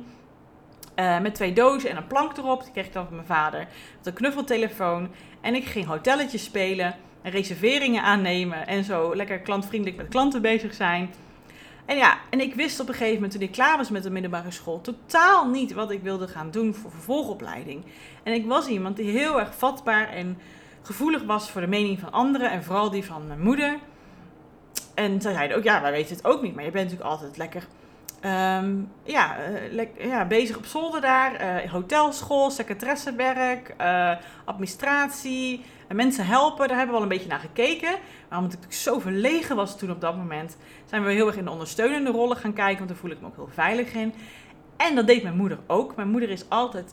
Met 1.22 1.34
twee 1.34 1.52
dozen 1.52 1.90
en 1.90 1.96
een 1.96 2.06
plank 2.06 2.36
erop. 2.36 2.62
Die 2.62 2.72
kreeg 2.72 2.86
ik 2.86 2.92
dan 2.92 3.04
van 3.04 3.14
mijn 3.14 3.26
vader. 3.26 3.58
Met 3.96 4.06
een 4.06 4.12
knuffeltelefoon. 4.12 5.10
En 5.46 5.54
ik 5.54 5.64
ging 5.64 5.86
hotelletjes 5.86 6.44
spelen. 6.44 6.94
En 7.22 7.30
reserveringen 7.30 8.02
aannemen. 8.02 8.66
En 8.66 8.84
zo 8.84 9.16
lekker 9.16 9.38
klantvriendelijk 9.38 9.96
met 9.96 10.08
klanten 10.08 10.42
bezig 10.42 10.74
zijn. 10.74 11.10
En 11.84 11.96
ja, 11.96 12.18
en 12.30 12.40
ik 12.40 12.54
wist 12.54 12.80
op 12.80 12.88
een 12.88 12.94
gegeven 12.94 13.14
moment 13.14 13.32
toen 13.32 13.40
ik 13.40 13.52
klaar 13.52 13.76
was 13.76 13.90
met 13.90 14.02
de 14.02 14.10
middelbare 14.10 14.50
school. 14.50 14.80
totaal 14.80 15.50
niet 15.50 15.72
wat 15.72 15.90
ik 15.90 16.02
wilde 16.02 16.28
gaan 16.28 16.50
doen 16.50 16.74
voor 16.74 16.90
vervolgopleiding. 16.90 17.84
En 18.22 18.32
ik 18.32 18.46
was 18.46 18.66
iemand 18.66 18.96
die 18.96 19.10
heel 19.10 19.40
erg 19.40 19.54
vatbaar 19.54 20.08
en 20.08 20.38
gevoelig 20.82 21.22
was 21.22 21.50
voor 21.50 21.60
de 21.60 21.66
mening 21.66 21.98
van 21.98 22.12
anderen. 22.12 22.50
En 22.50 22.64
vooral 22.64 22.90
die 22.90 23.04
van 23.04 23.26
mijn 23.26 23.42
moeder. 23.42 23.78
En 24.94 25.20
zij 25.20 25.32
zeiden 25.32 25.56
ook, 25.56 25.64
ja, 25.64 25.80
wij 25.82 25.92
weten 25.92 26.16
het 26.16 26.24
ook 26.24 26.42
niet. 26.42 26.54
Maar 26.54 26.64
je 26.64 26.70
bent 26.70 26.84
natuurlijk 26.84 27.10
altijd 27.10 27.36
lekker 27.36 27.66
um, 28.24 28.92
ja, 29.02 29.36
uh, 29.70 29.86
ja, 29.98 30.24
bezig 30.24 30.56
op 30.56 30.64
zolder 30.64 31.00
daar. 31.00 31.64
Uh, 31.64 31.70
hotelschool, 31.70 32.50
secretaressewerk, 32.50 33.74
uh, 33.80 34.12
administratie. 34.44 35.64
En 35.88 35.96
mensen 35.96 36.26
helpen, 36.26 36.68
daar 36.68 36.76
hebben 36.76 36.94
we 36.94 37.00
wel 37.00 37.10
een 37.10 37.16
beetje 37.16 37.28
naar 37.28 37.38
gekeken. 37.38 37.94
Maar 38.28 38.38
omdat 38.38 38.58
ik 38.64 38.72
zo 38.72 38.98
verlegen 38.98 39.56
was 39.56 39.78
toen 39.78 39.90
op 39.90 40.00
dat 40.00 40.16
moment... 40.16 40.56
zijn 40.84 41.04
we 41.04 41.12
heel 41.12 41.26
erg 41.26 41.36
in 41.36 41.44
de 41.44 41.50
ondersteunende 41.50 42.10
rollen 42.10 42.36
gaan 42.36 42.52
kijken. 42.52 42.76
Want 42.76 42.88
daar 42.88 42.98
voel 42.98 43.10
ik 43.10 43.20
me 43.20 43.26
ook 43.26 43.36
heel 43.36 43.48
veilig 43.52 43.92
in. 43.92 44.14
En 44.76 44.94
dat 44.94 45.06
deed 45.06 45.22
mijn 45.22 45.36
moeder 45.36 45.58
ook. 45.66 45.96
Mijn 45.96 46.08
moeder 46.08 46.30
is 46.30 46.48
altijd 46.48 46.92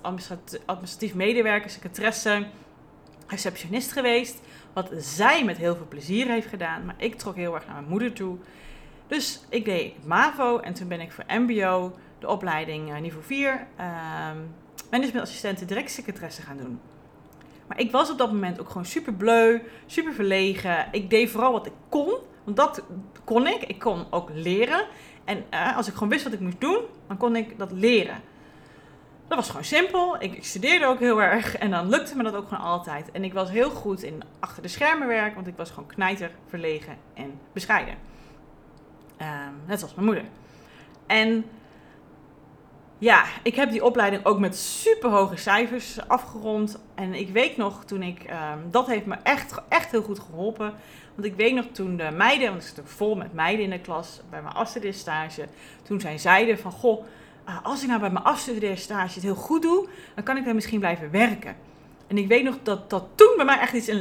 administratief 0.65 1.13
medewerker, 1.13 1.69
secretaresse, 1.69 2.45
receptionist 3.27 3.91
geweest. 3.91 4.41
Wat 4.73 4.89
zij 4.97 5.43
met 5.43 5.57
heel 5.57 5.75
veel 5.75 5.87
plezier 5.87 6.27
heeft 6.27 6.47
gedaan. 6.47 6.85
Maar 6.85 6.95
ik 6.97 7.15
trok 7.15 7.35
heel 7.35 7.55
erg 7.55 7.65
naar 7.65 7.75
mijn 7.75 7.89
moeder 7.89 8.13
toe. 8.13 8.37
Dus 9.13 9.39
ik 9.49 9.65
deed 9.65 10.05
MAVO 10.05 10.59
en 10.59 10.73
toen 10.73 10.87
ben 10.87 10.99
ik 10.99 11.11
voor 11.11 11.23
MBO 11.27 11.93
de 12.19 12.27
opleiding 12.27 12.89
uh, 12.89 12.99
niveau 12.99 13.23
4 13.23 13.67
uh, 13.79 13.85
managementassistent 14.91 15.61
en 15.61 15.67
directsecretaresse 15.67 16.41
gaan 16.41 16.57
doen. 16.57 16.79
Maar 17.67 17.79
ik 17.79 17.91
was 17.91 18.11
op 18.11 18.17
dat 18.17 18.31
moment 18.31 18.59
ook 18.59 18.67
gewoon 18.67 18.85
super 18.85 19.13
bleu, 19.13 19.61
super 19.85 20.13
verlegen. 20.13 20.87
Ik 20.91 21.09
deed 21.09 21.29
vooral 21.29 21.51
wat 21.51 21.65
ik 21.65 21.71
kon, 21.89 22.13
want 22.43 22.57
dat 22.57 22.83
kon 23.23 23.47
ik. 23.47 23.63
Ik 23.63 23.79
kon 23.79 24.05
ook 24.09 24.29
leren. 24.33 24.85
En 25.25 25.43
uh, 25.53 25.77
als 25.77 25.87
ik 25.87 25.93
gewoon 25.93 26.09
wist 26.09 26.23
wat 26.23 26.33
ik 26.33 26.39
moest 26.39 26.61
doen, 26.61 26.79
dan 27.07 27.17
kon 27.17 27.35
ik 27.35 27.57
dat 27.57 27.71
leren. 27.71 28.21
Dat 29.27 29.37
was 29.37 29.47
gewoon 29.47 29.65
simpel. 29.65 30.15
Ik, 30.21 30.33
ik, 30.33 30.45
studeerde 30.45 30.85
ook 30.85 30.99
heel 30.99 31.21
erg 31.21 31.57
en 31.57 31.71
dan 31.71 31.89
lukte 31.89 32.15
me 32.15 32.23
dat 32.23 32.35
ook 32.35 32.47
gewoon 32.47 32.63
altijd. 32.63 33.11
En 33.11 33.23
ik 33.23 33.33
was 33.33 33.49
heel 33.49 33.69
goed 33.69 34.03
in 34.03 34.23
achter 34.39 34.61
de 34.61 34.67
schermen 34.67 35.07
werk, 35.07 35.35
want 35.35 35.47
ik 35.47 35.57
was 35.57 35.69
gewoon 35.69 35.89
knijter, 35.89 36.31
verlegen 36.47 36.97
en 37.13 37.39
bescheiden. 37.51 38.12
Um, 39.23 39.61
net 39.65 39.79
zoals 39.79 39.93
mijn 39.93 40.05
moeder. 40.05 40.23
En 41.07 41.45
ja, 42.97 43.23
ik 43.43 43.55
heb 43.55 43.71
die 43.71 43.83
opleiding 43.83 44.25
ook 44.25 44.39
met 44.39 44.57
super 44.57 45.09
hoge 45.09 45.35
cijfers 45.35 46.07
afgerond. 46.07 46.79
En 46.95 47.13
ik 47.13 47.29
weet 47.29 47.57
nog 47.57 47.85
toen 47.85 48.01
ik, 48.01 48.23
um, 48.29 48.71
dat 48.71 48.87
heeft 48.87 49.05
me 49.05 49.15
echt, 49.23 49.61
echt 49.69 49.91
heel 49.91 50.01
goed 50.01 50.19
geholpen. 50.19 50.73
Want 51.15 51.27
ik 51.27 51.35
weet 51.35 51.53
nog 51.53 51.65
toen 51.71 51.97
de 51.97 52.11
meiden, 52.11 52.49
want 52.49 52.61
ik 52.61 52.67
zit 52.67 52.81
vol 52.85 53.15
met 53.15 53.33
meiden 53.33 53.65
in 53.65 53.69
de 53.69 53.79
klas 53.79 54.21
bij 54.29 54.41
mijn 54.41 54.55
afstudeerstage. 54.55 55.47
Toen 55.83 55.99
zij 55.99 56.17
zeiden 56.17 56.59
van, 56.59 56.71
goh, 56.71 57.05
uh, 57.49 57.57
als 57.63 57.81
ik 57.81 57.87
nou 57.87 57.99
bij 57.99 58.09
mijn 58.09 58.25
afstudeerstage 58.25 59.13
het 59.13 59.23
heel 59.23 59.35
goed 59.35 59.61
doe, 59.61 59.87
dan 60.15 60.23
kan 60.23 60.37
ik 60.37 60.45
daar 60.45 60.55
misschien 60.55 60.79
blijven 60.79 61.11
werken. 61.11 61.55
En 62.07 62.17
ik 62.17 62.27
weet 62.27 62.43
nog 62.43 62.55
dat, 62.63 62.89
dat 62.89 63.05
toen 63.15 63.33
bij 63.35 63.45
mij 63.45 63.59
echt 63.59 63.73
iets 63.73 63.91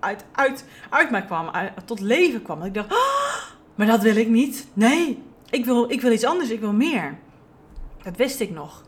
uit, 0.00 0.24
uit, 0.32 0.64
uit 0.90 1.10
mij 1.10 1.24
kwam, 1.24 1.50
tot 1.84 2.00
leven 2.00 2.42
kwam. 2.42 2.58
Dat 2.58 2.66
ik 2.66 2.74
dacht, 2.74 2.92
oh, 2.92 3.52
maar 3.74 3.86
dat 3.86 4.02
wil 4.02 4.16
ik 4.16 4.28
niet. 4.28 4.66
Nee, 4.72 5.22
ik 5.50 5.64
wil, 5.64 5.90
ik 5.90 6.00
wil 6.00 6.12
iets 6.12 6.24
anders, 6.24 6.50
ik 6.50 6.60
wil 6.60 6.72
meer. 6.72 7.18
Dat 8.02 8.16
wist 8.16 8.40
ik 8.40 8.50
nog. 8.50 8.84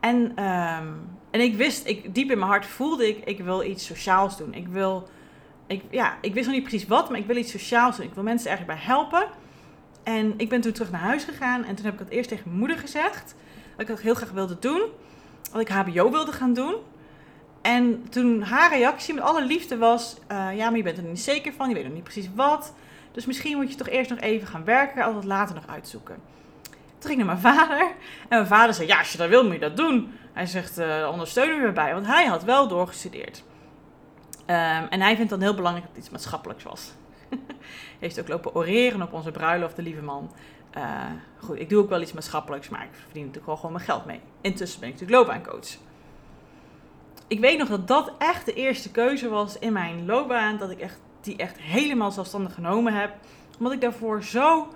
En, 0.00 0.44
um, 0.44 1.00
en 1.30 1.40
ik 1.40 1.56
wist, 1.56 1.86
ik, 1.86 2.14
diep 2.14 2.30
in 2.30 2.38
mijn 2.38 2.50
hart 2.50 2.66
voelde 2.66 3.08
ik, 3.08 3.24
ik 3.24 3.40
wil 3.40 3.62
iets 3.62 3.86
sociaals 3.86 4.36
doen. 4.36 4.54
Ik 4.54 4.68
wil, 4.68 5.08
ik, 5.66 5.82
ja, 5.90 6.16
ik 6.20 6.34
wist 6.34 6.46
nog 6.46 6.54
niet 6.54 6.64
precies 6.64 6.88
wat, 6.88 7.10
maar 7.10 7.18
ik 7.18 7.26
wil 7.26 7.36
iets 7.36 7.50
sociaals 7.50 7.96
doen. 7.96 8.06
Ik 8.06 8.14
wil 8.14 8.22
mensen 8.22 8.50
ergens 8.50 8.66
bij 8.66 8.78
helpen. 8.78 9.26
En 10.02 10.34
ik 10.36 10.48
ben 10.48 10.60
toen 10.60 10.72
terug 10.72 10.90
naar 10.90 11.00
huis 11.00 11.24
gegaan 11.24 11.64
en 11.64 11.74
toen 11.74 11.84
heb 11.84 11.94
ik 11.94 12.00
het 12.00 12.08
eerst 12.08 12.28
tegen 12.28 12.44
mijn 12.46 12.58
moeder 12.58 12.78
gezegd. 12.78 13.34
Dat 13.70 13.80
ik 13.80 13.86
dat 13.86 14.00
heel 14.00 14.14
graag 14.14 14.30
wilde 14.30 14.58
doen. 14.58 14.82
Dat 15.52 15.60
ik 15.60 15.68
HBO 15.68 16.10
wilde 16.10 16.32
gaan 16.32 16.52
doen. 16.52 16.74
En 17.62 18.08
toen 18.08 18.42
haar 18.42 18.72
reactie 18.72 19.14
met 19.14 19.22
alle 19.22 19.44
liefde 19.44 19.76
was: 19.76 20.16
uh, 20.32 20.56
Ja, 20.56 20.68
maar 20.68 20.76
je 20.76 20.82
bent 20.82 20.98
er 20.98 21.04
niet 21.04 21.20
zeker 21.20 21.52
van, 21.52 21.68
je 21.68 21.74
weet 21.74 21.84
nog 21.84 21.92
niet 21.92 22.02
precies 22.02 22.28
wat. 22.34 22.74
Dus 23.14 23.26
misschien 23.26 23.56
moet 23.56 23.70
je 23.70 23.76
toch 23.76 23.88
eerst 23.88 24.10
nog 24.10 24.18
even 24.18 24.46
gaan 24.46 24.64
werken, 24.64 25.04
altijd 25.04 25.24
later 25.24 25.54
nog 25.54 25.66
uitzoeken. 25.66 26.16
Toen 26.98 27.10
ging 27.10 27.16
naar 27.16 27.26
mijn 27.26 27.54
vader. 27.54 27.78
En 28.28 28.38
mijn 28.38 28.46
vader 28.46 28.74
zei, 28.74 28.88
ja, 28.88 28.98
als 28.98 29.12
je 29.12 29.18
dat 29.18 29.28
wil, 29.28 29.44
moet 29.44 29.52
je 29.52 29.58
dat 29.58 29.76
doen. 29.76 30.12
Hij 30.32 30.46
zegt, 30.46 30.78
uh, 30.78 31.08
ondersteunen 31.12 31.60
we 31.60 31.66
erbij. 31.66 31.92
Want 31.94 32.06
hij 32.06 32.26
had 32.26 32.44
wel 32.44 32.68
doorgestudeerd. 32.68 33.42
Um, 34.46 34.86
en 34.88 35.00
hij 35.00 35.16
vindt 35.16 35.30
dan 35.30 35.40
heel 35.40 35.54
belangrijk 35.54 35.86
dat 35.86 35.96
het 35.96 36.04
iets 36.04 36.12
maatschappelijks 36.12 36.62
was. 36.62 36.92
Heeft 38.00 38.20
ook 38.20 38.28
lopen 38.28 38.54
oreren 38.54 39.02
op 39.02 39.12
onze 39.12 39.30
bruiloft, 39.30 39.76
de 39.76 39.82
lieve 39.82 40.02
man. 40.02 40.30
Uh, 40.76 41.00
goed, 41.38 41.60
ik 41.60 41.68
doe 41.68 41.82
ook 41.82 41.88
wel 41.88 42.00
iets 42.00 42.12
maatschappelijks, 42.12 42.68
maar 42.68 42.82
ik 42.82 42.94
verdien 43.04 43.20
natuurlijk 43.20 43.46
wel 43.46 43.56
gewoon 43.56 43.72
mijn 43.72 43.84
geld 43.84 44.04
mee. 44.04 44.20
Intussen 44.40 44.80
ben 44.80 44.88
ik 44.88 45.00
natuurlijk 45.00 45.26
loopbaancoach. 45.26 45.76
Ik 47.26 47.40
weet 47.40 47.58
nog 47.58 47.68
dat 47.68 47.88
dat 47.88 48.12
echt 48.18 48.46
de 48.46 48.54
eerste 48.54 48.90
keuze 48.90 49.28
was 49.28 49.58
in 49.58 49.72
mijn 49.72 50.06
loopbaan. 50.06 50.58
Dat 50.58 50.70
ik 50.70 50.80
echt 50.80 50.98
die 51.24 51.36
echt 51.36 51.58
helemaal 51.58 52.10
zelfstandig 52.10 52.54
genomen 52.54 52.94
heb. 52.94 53.14
Omdat 53.58 53.72
ik 53.72 53.80
daarvoor 53.80 54.22
zo 54.22 54.68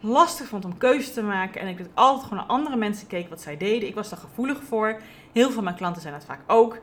lastig 0.00 0.46
vond 0.46 0.64
om 0.64 0.78
keuzes 0.78 1.12
te 1.12 1.22
maken. 1.22 1.60
En 1.60 1.68
ik 1.68 1.86
altijd 1.94 2.22
gewoon 2.22 2.38
naar 2.38 2.56
andere 2.56 2.76
mensen 2.76 3.06
keek 3.06 3.28
wat 3.28 3.40
zij 3.40 3.56
deden. 3.56 3.88
Ik 3.88 3.94
was 3.94 4.08
daar 4.08 4.18
gevoelig 4.18 4.62
voor. 4.62 5.00
Heel 5.32 5.44
veel 5.44 5.52
van 5.52 5.64
mijn 5.64 5.76
klanten 5.76 6.02
zijn 6.02 6.14
dat 6.14 6.24
vaak 6.24 6.40
ook. 6.46 6.78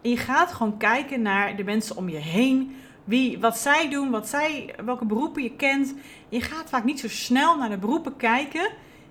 Je 0.00 0.16
gaat 0.16 0.52
gewoon 0.52 0.76
kijken 0.76 1.22
naar 1.22 1.56
de 1.56 1.64
mensen 1.64 1.96
om 1.96 2.08
je 2.08 2.16
heen. 2.16 2.76
Wie, 3.04 3.38
wat 3.38 3.58
zij 3.58 3.90
doen, 3.90 4.10
wat 4.10 4.28
zij, 4.28 4.74
welke 4.84 5.04
beroepen 5.04 5.42
je 5.42 5.56
kent. 5.56 5.94
Je 6.28 6.40
gaat 6.40 6.68
vaak 6.68 6.84
niet 6.84 7.00
zo 7.00 7.08
snel 7.08 7.56
naar 7.56 7.70
de 7.70 7.78
beroepen 7.78 8.16
kijken 8.16 8.70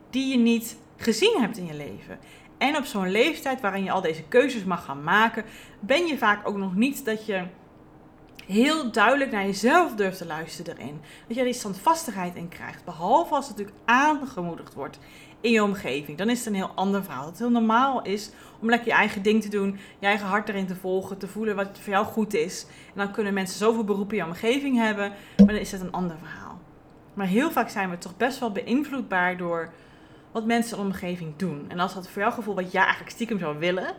die 0.09 0.27
je 0.27 0.37
niet 0.37 0.77
gezien 0.97 1.37
hebt 1.39 1.57
in 1.57 1.65
je 1.65 1.73
leven. 1.73 2.19
En 2.57 2.77
op 2.77 2.85
zo'n 2.85 3.11
leeftijd 3.11 3.61
waarin 3.61 3.83
je 3.83 3.91
al 3.91 4.01
deze 4.01 4.23
keuzes 4.23 4.63
mag 4.63 4.85
gaan 4.85 5.03
maken, 5.03 5.43
ben 5.79 6.05
je 6.05 6.17
vaak 6.17 6.47
ook 6.47 6.57
nog 6.57 6.75
niet 6.75 7.05
dat 7.05 7.25
je 7.25 7.43
heel 8.47 8.91
duidelijk 8.91 9.31
naar 9.31 9.45
jezelf 9.45 9.95
durft 9.95 10.17
te 10.17 10.25
luisteren 10.25 10.77
erin. 10.77 11.01
Dat 11.27 11.35
je 11.35 11.39
er 11.39 11.45
die 11.45 11.53
standvastigheid 11.53 12.35
in 12.35 12.49
krijgt. 12.49 12.85
Behalve 12.85 13.35
als 13.35 13.47
het 13.47 13.57
natuurlijk 13.57 13.85
aangemoedigd 13.85 14.73
wordt 14.73 14.99
in 15.41 15.51
je 15.51 15.63
omgeving. 15.63 16.17
Dan 16.17 16.29
is 16.29 16.37
het 16.37 16.47
een 16.47 16.55
heel 16.55 16.71
ander 16.75 17.03
verhaal. 17.03 17.21
Dat 17.21 17.29
het 17.29 17.39
heel 17.39 17.49
normaal 17.49 18.01
is 18.01 18.29
om 18.59 18.69
lekker 18.69 18.87
je 18.87 18.93
eigen 18.93 19.21
ding 19.21 19.41
te 19.41 19.49
doen. 19.49 19.79
Je 19.99 20.05
eigen 20.05 20.27
hart 20.27 20.49
erin 20.49 20.67
te 20.67 20.75
volgen. 20.75 21.17
Te 21.17 21.27
voelen 21.27 21.55
wat 21.55 21.79
voor 21.79 21.93
jou 21.93 22.05
goed 22.05 22.33
is. 22.33 22.65
En 22.87 22.93
dan 23.03 23.11
kunnen 23.11 23.33
mensen 23.33 23.57
zoveel 23.57 23.83
beroepen 23.83 24.17
in 24.17 24.23
je 24.23 24.29
omgeving 24.29 24.77
hebben. 24.77 25.09
Maar 25.37 25.47
dan 25.47 25.55
is 25.55 25.71
het 25.71 25.81
een 25.81 25.91
ander 25.91 26.17
verhaal. 26.17 26.59
Maar 27.13 27.27
heel 27.27 27.51
vaak 27.51 27.69
zijn 27.69 27.89
we 27.89 27.97
toch 27.97 28.17
best 28.17 28.39
wel 28.39 28.51
beïnvloedbaar 28.51 29.37
door 29.37 29.73
wat 30.31 30.45
mensen 30.45 30.77
in 30.77 30.83
de 30.83 30.89
omgeving 30.89 31.33
doen. 31.37 31.65
En 31.67 31.79
als 31.79 31.93
dat 31.93 32.09
voor 32.09 32.21
jouw 32.21 32.31
gevoel 32.31 32.55
wat 32.55 32.71
jij 32.71 32.81
eigenlijk 32.81 33.11
stiekem 33.11 33.39
zou 33.39 33.57
willen, 33.57 33.95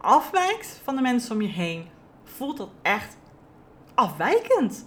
afwijkt 0.00 0.80
van 0.84 0.96
de 0.96 1.02
mensen 1.02 1.34
om 1.34 1.42
je 1.42 1.48
heen, 1.48 1.86
voelt 2.24 2.56
dat 2.56 2.70
echt 2.82 3.16
afwijkend. 3.94 4.86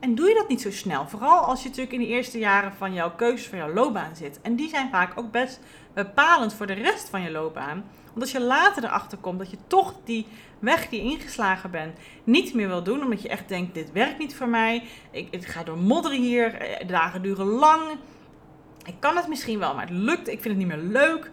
En 0.00 0.14
doe 0.14 0.28
je 0.28 0.34
dat 0.34 0.48
niet 0.48 0.60
zo 0.60 0.70
snel. 0.70 1.06
Vooral 1.08 1.38
als 1.38 1.62
je 1.62 1.68
natuurlijk 1.68 1.94
in 1.94 2.00
de 2.00 2.06
eerste 2.06 2.38
jaren 2.38 2.72
van 2.72 2.92
jouw 2.92 3.14
keuzes 3.14 3.48
van 3.48 3.58
jouw 3.58 3.72
loopbaan 3.72 4.16
zit. 4.16 4.40
En 4.42 4.56
die 4.56 4.68
zijn 4.68 4.90
vaak 4.90 5.18
ook 5.18 5.30
best 5.30 5.60
bepalend 5.94 6.54
voor 6.54 6.66
de 6.66 6.72
rest 6.72 7.08
van 7.08 7.22
je 7.22 7.30
loopbaan. 7.30 7.84
Want 8.04 8.20
als 8.20 8.32
je 8.32 8.40
later 8.40 8.84
erachter 8.84 9.18
komt 9.18 9.38
dat 9.38 9.50
je 9.50 9.56
toch 9.66 9.94
die 10.04 10.26
weg 10.58 10.88
die 10.88 11.00
ingeslagen 11.00 11.70
bent 11.70 11.98
niet 12.24 12.54
meer 12.54 12.68
wil 12.68 12.82
doen. 12.82 13.02
Omdat 13.02 13.22
je 13.22 13.28
echt 13.28 13.48
denkt, 13.48 13.74
dit 13.74 13.92
werkt 13.92 14.18
niet 14.18 14.34
voor 14.34 14.48
mij. 14.48 14.82
Ik, 15.10 15.28
ik 15.30 15.46
ga 15.46 15.62
door 15.62 15.78
modderen 15.78 16.20
hier. 16.20 16.54
Eh, 16.54 16.78
de 16.78 16.92
dagen 16.92 17.22
duren 17.22 17.46
lang. 17.46 17.82
Ik 18.84 18.94
kan 18.98 19.16
het 19.16 19.28
misschien 19.28 19.58
wel, 19.58 19.74
maar 19.74 19.86
het 19.86 19.96
lukt. 19.96 20.28
Ik 20.28 20.40
vind 20.40 20.44
het 20.44 20.56
niet 20.56 20.76
meer 20.76 20.90
leuk. 20.92 21.30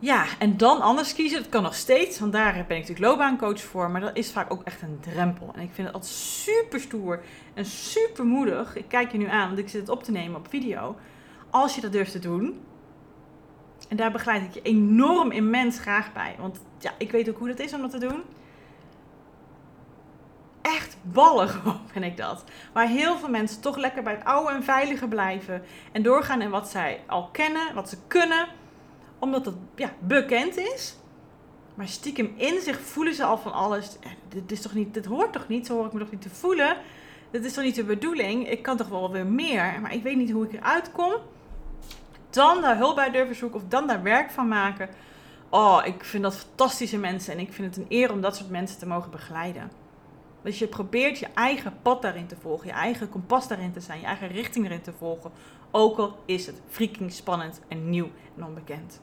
Ja, 0.00 0.24
en 0.38 0.56
dan 0.56 0.80
anders 0.80 1.14
kiezen, 1.14 1.42
dat 1.42 1.48
kan 1.48 1.62
nog 1.62 1.74
steeds, 1.74 2.18
want 2.18 2.32
daar 2.32 2.52
ben 2.52 2.62
ik 2.62 2.68
natuurlijk 2.68 2.98
loopbaancoach 2.98 3.60
voor. 3.60 3.90
Maar 3.90 4.00
dat 4.00 4.16
is 4.16 4.32
vaak 4.32 4.52
ook 4.52 4.62
echt 4.62 4.82
een 4.82 5.00
drempel. 5.00 5.50
En 5.54 5.60
ik 5.60 5.70
vind 5.72 5.86
het 5.86 5.96
altijd 5.96 6.12
super 6.12 6.80
stoer 6.80 7.20
en 7.54 7.64
super 7.64 8.24
moedig. 8.24 8.76
Ik 8.76 8.88
kijk 8.88 9.12
je 9.12 9.18
nu 9.18 9.28
aan, 9.28 9.46
want 9.46 9.58
ik 9.58 9.68
zit 9.68 9.80
het 9.80 9.90
op 9.90 10.02
te 10.02 10.10
nemen 10.10 10.38
op 10.38 10.48
video. 10.48 10.96
Als 11.50 11.74
je 11.74 11.80
dat 11.80 11.92
durft 11.92 12.12
te 12.12 12.18
doen. 12.18 12.60
En 13.88 13.96
daar 13.96 14.12
begeleid 14.12 14.42
ik 14.42 14.54
je 14.54 14.62
enorm 14.62 15.30
immens 15.30 15.78
graag 15.78 16.12
bij. 16.12 16.34
Want 16.38 16.60
ja, 16.78 16.92
ik 16.98 17.10
weet 17.10 17.28
ook 17.28 17.38
hoe 17.38 17.48
dat 17.48 17.58
is 17.58 17.74
om 17.74 17.80
dat 17.80 17.90
te 17.90 17.98
doen. 17.98 18.22
Echt 20.62 20.96
gewoon 21.12 21.80
vind 21.92 22.04
ik 22.04 22.16
dat. 22.16 22.44
Waar 22.72 22.86
heel 22.86 23.18
veel 23.18 23.28
mensen 23.28 23.60
toch 23.60 23.76
lekker 23.76 24.02
bij 24.02 24.12
het 24.12 24.24
oude 24.24 24.52
en 24.52 24.64
veilige 24.64 25.08
blijven. 25.08 25.62
En 25.92 26.02
doorgaan 26.02 26.42
in 26.42 26.50
wat 26.50 26.68
zij 26.68 27.00
al 27.06 27.28
kennen, 27.32 27.74
wat 27.74 27.88
ze 27.88 27.96
kunnen 28.06 28.48
omdat 29.18 29.44
het 29.44 29.54
ja, 29.74 29.92
bekend 30.00 30.56
is. 30.56 30.96
Maar 31.74 31.88
stiekem 31.88 32.32
in 32.36 32.60
zich 32.60 32.80
voelen 32.80 33.14
ze 33.14 33.24
al 33.24 33.38
van 33.38 33.52
alles. 33.52 33.96
dit, 34.28 34.52
is 34.52 34.60
toch 34.60 34.74
niet, 34.74 34.94
dit 34.94 35.04
hoort 35.04 35.32
toch 35.32 35.48
niet? 35.48 35.66
Zo 35.66 35.74
hoor 35.74 35.86
ik 35.86 35.92
me 35.92 35.98
toch 35.98 36.10
niet 36.10 36.22
te 36.22 36.30
voelen? 36.30 36.76
Dit 37.30 37.44
is 37.44 37.52
toch 37.52 37.64
niet 37.64 37.74
de 37.74 37.84
bedoeling? 37.84 38.50
Ik 38.50 38.62
kan 38.62 38.76
toch 38.76 38.88
wel 38.88 39.10
weer 39.10 39.26
meer, 39.26 39.78
maar 39.82 39.94
ik 39.94 40.02
weet 40.02 40.16
niet 40.16 40.30
hoe 40.30 40.44
ik 40.44 40.52
eruit 40.52 40.92
kom. 40.92 41.12
Dan 42.30 42.60
daar 42.60 42.76
hulp 42.76 42.94
bij 42.94 43.10
durven 43.10 43.36
zoeken 43.36 43.60
of 43.60 43.68
dan 43.68 43.86
daar 43.86 44.02
werk 44.02 44.30
van 44.30 44.48
maken. 44.48 44.88
Oh, 45.48 45.80
ik 45.84 46.04
vind 46.04 46.22
dat 46.22 46.36
fantastische 46.36 46.98
mensen 46.98 47.32
en 47.32 47.38
ik 47.38 47.52
vind 47.52 47.74
het 47.74 47.84
een 47.84 47.98
eer 47.98 48.12
om 48.12 48.20
dat 48.20 48.36
soort 48.36 48.50
mensen 48.50 48.78
te 48.78 48.86
mogen 48.86 49.10
begeleiden. 49.10 49.70
Dus 50.42 50.58
je 50.58 50.66
probeert 50.66 51.18
je 51.18 51.28
eigen 51.34 51.78
pad 51.82 52.02
daarin 52.02 52.26
te 52.26 52.36
volgen, 52.36 52.66
je 52.66 52.72
eigen 52.72 53.08
kompas 53.08 53.48
daarin 53.48 53.72
te 53.72 53.80
zijn, 53.80 54.00
je 54.00 54.06
eigen 54.06 54.28
richting 54.28 54.64
erin 54.64 54.82
te 54.82 54.92
volgen. 54.92 55.30
Ook 55.70 55.98
al 55.98 56.18
is 56.24 56.46
het 56.46 56.60
freaking 56.68 57.12
spannend 57.12 57.60
en 57.68 57.90
nieuw 57.90 58.10
en 58.36 58.44
onbekend. 58.44 59.00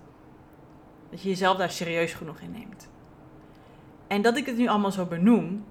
Dat 1.15 1.24
je 1.24 1.29
jezelf 1.29 1.57
daar 1.57 1.72
serieus 1.72 2.13
genoeg 2.13 2.39
in 2.39 2.51
neemt. 2.51 2.89
En 4.07 4.22
dat 4.22 4.38
ik 4.38 4.45
het 4.45 4.57
nu 4.57 4.67
allemaal 4.67 4.91
zo 4.91 5.05
benoem, 5.05 5.65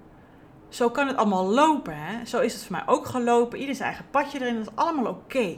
zo 0.69 0.89
kan 0.89 1.07
het 1.07 1.17
allemaal 1.17 1.45
lopen. 1.45 1.97
Hè? 1.97 2.25
Zo 2.25 2.39
is 2.39 2.53
het 2.53 2.63
voor 2.63 2.71
mij 2.71 2.83
ook 2.85 3.05
gelopen. 3.05 3.59
Ieder 3.59 3.75
zijn 3.75 3.87
eigen 3.87 4.09
padje 4.09 4.41
erin, 4.41 4.55
dat 4.55 4.67
is 4.67 4.75
allemaal 4.75 5.11
oké. 5.11 5.57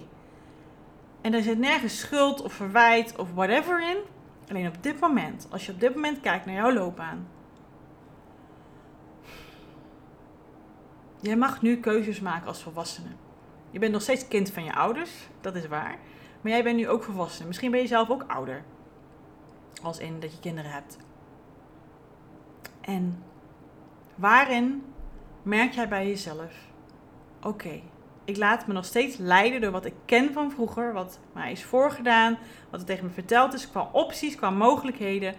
En 1.21 1.33
er 1.33 1.43
zit 1.43 1.57
nergens 1.57 1.99
schuld 1.99 2.41
of 2.41 2.53
verwijt 2.53 3.15
of 3.15 3.33
whatever 3.33 3.89
in. 3.89 3.97
Alleen 4.49 4.67
op 4.67 4.83
dit 4.83 4.99
moment, 4.99 5.47
als 5.49 5.65
je 5.65 5.71
op 5.71 5.79
dit 5.79 5.95
moment 5.95 6.19
kijkt 6.19 6.45
naar 6.45 6.55
jouw 6.55 6.73
loopbaan. 6.73 7.27
Jij 11.19 11.35
mag 11.35 11.61
nu 11.61 11.77
keuzes 11.79 12.19
maken 12.19 12.47
als 12.47 12.63
volwassene. 12.63 13.09
Je 13.69 13.79
bent 13.79 13.91
nog 13.91 14.01
steeds 14.01 14.27
kind 14.27 14.51
van 14.51 14.63
je 14.63 14.75
ouders, 14.75 15.11
dat 15.41 15.55
is 15.55 15.67
waar. 15.67 15.97
Maar 16.41 16.51
jij 16.51 16.63
bent 16.63 16.77
nu 16.77 16.89
ook 16.89 17.03
volwassen. 17.03 17.47
Misschien 17.47 17.71
ben 17.71 17.79
je 17.79 17.87
zelf 17.87 18.09
ook 18.09 18.23
ouder. 18.27 18.63
Als 19.83 19.97
in 19.97 20.19
dat 20.19 20.31
je 20.31 20.39
kinderen 20.39 20.71
hebt. 20.71 20.97
En 22.81 23.23
waarin 24.15 24.83
merk 25.43 25.73
jij 25.73 25.87
bij 25.87 26.07
jezelf: 26.07 26.53
oké, 27.41 27.81
ik 28.25 28.37
laat 28.37 28.67
me 28.67 28.73
nog 28.73 28.85
steeds 28.85 29.17
leiden 29.17 29.61
door 29.61 29.71
wat 29.71 29.85
ik 29.85 29.93
ken 30.05 30.33
van 30.33 30.51
vroeger, 30.51 30.93
wat 30.93 31.19
mij 31.33 31.51
is 31.51 31.63
voorgedaan, 31.63 32.37
wat 32.69 32.79
er 32.79 32.85
tegen 32.85 33.05
me 33.05 33.11
verteld 33.11 33.53
is 33.53 33.69
qua 33.69 33.89
opties, 33.91 34.35
qua 34.35 34.49
mogelijkheden. 34.49 35.35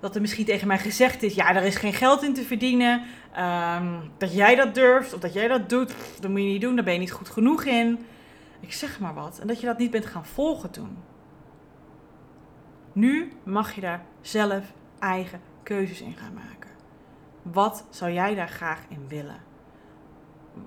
Dat 0.00 0.14
er 0.14 0.20
misschien 0.20 0.44
tegen 0.44 0.66
mij 0.66 0.78
gezegd 0.78 1.22
is: 1.22 1.34
ja, 1.34 1.54
er 1.54 1.64
is 1.64 1.76
geen 1.76 1.92
geld 1.92 2.22
in 2.22 2.34
te 2.34 2.42
verdienen. 2.42 3.02
Ehm, 3.32 4.00
dat 4.18 4.34
jij 4.34 4.54
dat 4.54 4.74
durft 4.74 5.14
of 5.14 5.20
dat 5.20 5.32
jij 5.32 5.48
dat 5.48 5.68
doet, 5.68 5.94
dat 6.20 6.30
moet 6.30 6.40
je 6.40 6.46
niet 6.46 6.60
doen, 6.60 6.74
daar 6.74 6.84
ben 6.84 6.92
je 6.92 6.98
niet 6.98 7.12
goed 7.12 7.28
genoeg 7.28 7.64
in. 7.64 8.06
Ik 8.60 8.72
zeg 8.72 9.00
maar 9.00 9.14
wat. 9.14 9.38
En 9.38 9.46
dat 9.46 9.60
je 9.60 9.66
dat 9.66 9.78
niet 9.78 9.90
bent 9.90 10.06
gaan 10.06 10.26
volgen 10.26 10.70
toen. 10.70 10.96
Nu 12.94 13.32
mag 13.42 13.74
je 13.74 13.80
daar 13.80 14.04
zelf 14.20 14.72
eigen 14.98 15.40
keuzes 15.62 16.00
in 16.00 16.14
gaan 16.16 16.34
maken. 16.34 16.70
Wat 17.42 17.84
zou 17.90 18.12
jij 18.12 18.34
daar 18.34 18.48
graag 18.48 18.80
in 18.88 19.08
willen? 19.08 19.42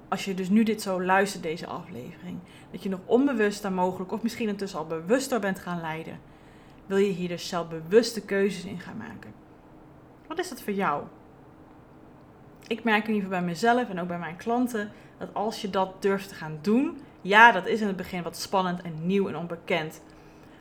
Als 0.08 0.26
je 0.26 0.34
dus 0.34 0.50
nu 0.50 0.64
dit 0.64 0.82
zo 0.82 1.04
luistert, 1.04 1.44
deze 1.44 1.68
aflevering, 1.68 2.40
dat 2.72 2.84
je 2.84 2.90
nog 2.90 3.00
onbewust 3.06 3.62
daar 3.62 3.72
mogelijk, 3.72 4.12
of 4.12 4.24
misschien 4.24 4.48
intussen 4.48 4.80
al 4.80 4.88
bewuster 4.88 5.40
bent 5.40 5.60
gaan 5.60 5.82
leiden, 5.82 6.20
wil 6.86 6.98
je 6.98 7.12
hier 7.12 7.28
dus 7.28 7.48
zelf 7.48 7.68
bewuste 7.70 8.22
keuzes 8.22 8.64
in 8.64 8.80
gaan 8.80 8.98
maken. 8.98 9.34
Wat 10.28 10.40
is 10.40 10.50
dat 10.50 10.62
voor 10.62 10.74
jou? 10.74 11.04
Ik 12.68 12.84
merk 12.84 13.08
in 13.08 13.14
ieder 13.14 13.24
geval 13.24 13.40
bij 13.40 13.50
mezelf 13.50 13.90
en 13.90 14.00
ook 14.00 14.08
bij 14.08 14.20
mijn 14.20 14.36
klanten 14.36 14.92
dat 15.18 15.34
als 15.34 15.62
je 15.62 15.70
dat 15.70 16.02
durft 16.02 16.30
te 16.30 16.36
gaan 16.36 16.60
doen, 16.62 17.00
ja, 17.22 17.52
dat 17.52 17.68
is 17.68 17.82
in 17.82 17.88
het 17.88 17.96
begin 17.96 18.24
wat 18.24 18.38
spannend 18.38 18.82
en 18.82 19.08
nieuw 19.08 19.28
en 19.28 19.38
onbekend. 19.38 20.02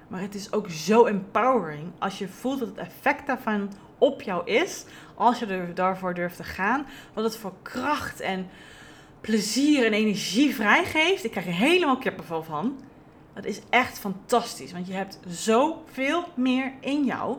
Maar 0.09 0.21
het 0.21 0.35
is 0.35 0.53
ook 0.53 0.71
zo 0.71 1.05
empowering 1.05 1.93
als 1.99 2.19
je 2.19 2.29
voelt 2.29 2.59
dat 2.59 2.69
het 2.69 2.79
effect 2.79 3.27
daarvan 3.27 3.73
op 3.99 4.23
jou 4.23 4.47
is. 4.47 4.85
Als 5.15 5.39
je 5.39 5.47
er 5.47 5.75
daarvoor 5.75 6.15
durft 6.15 6.37
te 6.37 6.45
gaan. 6.45 6.87
Wat 7.13 7.25
het 7.25 7.37
voor 7.37 7.53
kracht 7.63 8.21
en 8.21 8.49
plezier 9.21 9.87
en 9.87 9.93
energie 9.93 10.55
vrijgeeft. 10.55 11.25
Ik 11.25 11.31
krijg 11.31 11.47
er 11.47 11.53
helemaal 11.53 11.99
kippenvel 11.99 12.43
van. 12.43 12.79
Dat 13.35 13.45
is 13.45 13.61
echt 13.71 13.99
fantastisch. 13.99 14.73
Want 14.73 14.87
je 14.87 14.93
hebt 14.93 15.19
zoveel 15.27 16.25
meer 16.35 16.73
in 16.81 17.05
jou 17.05 17.37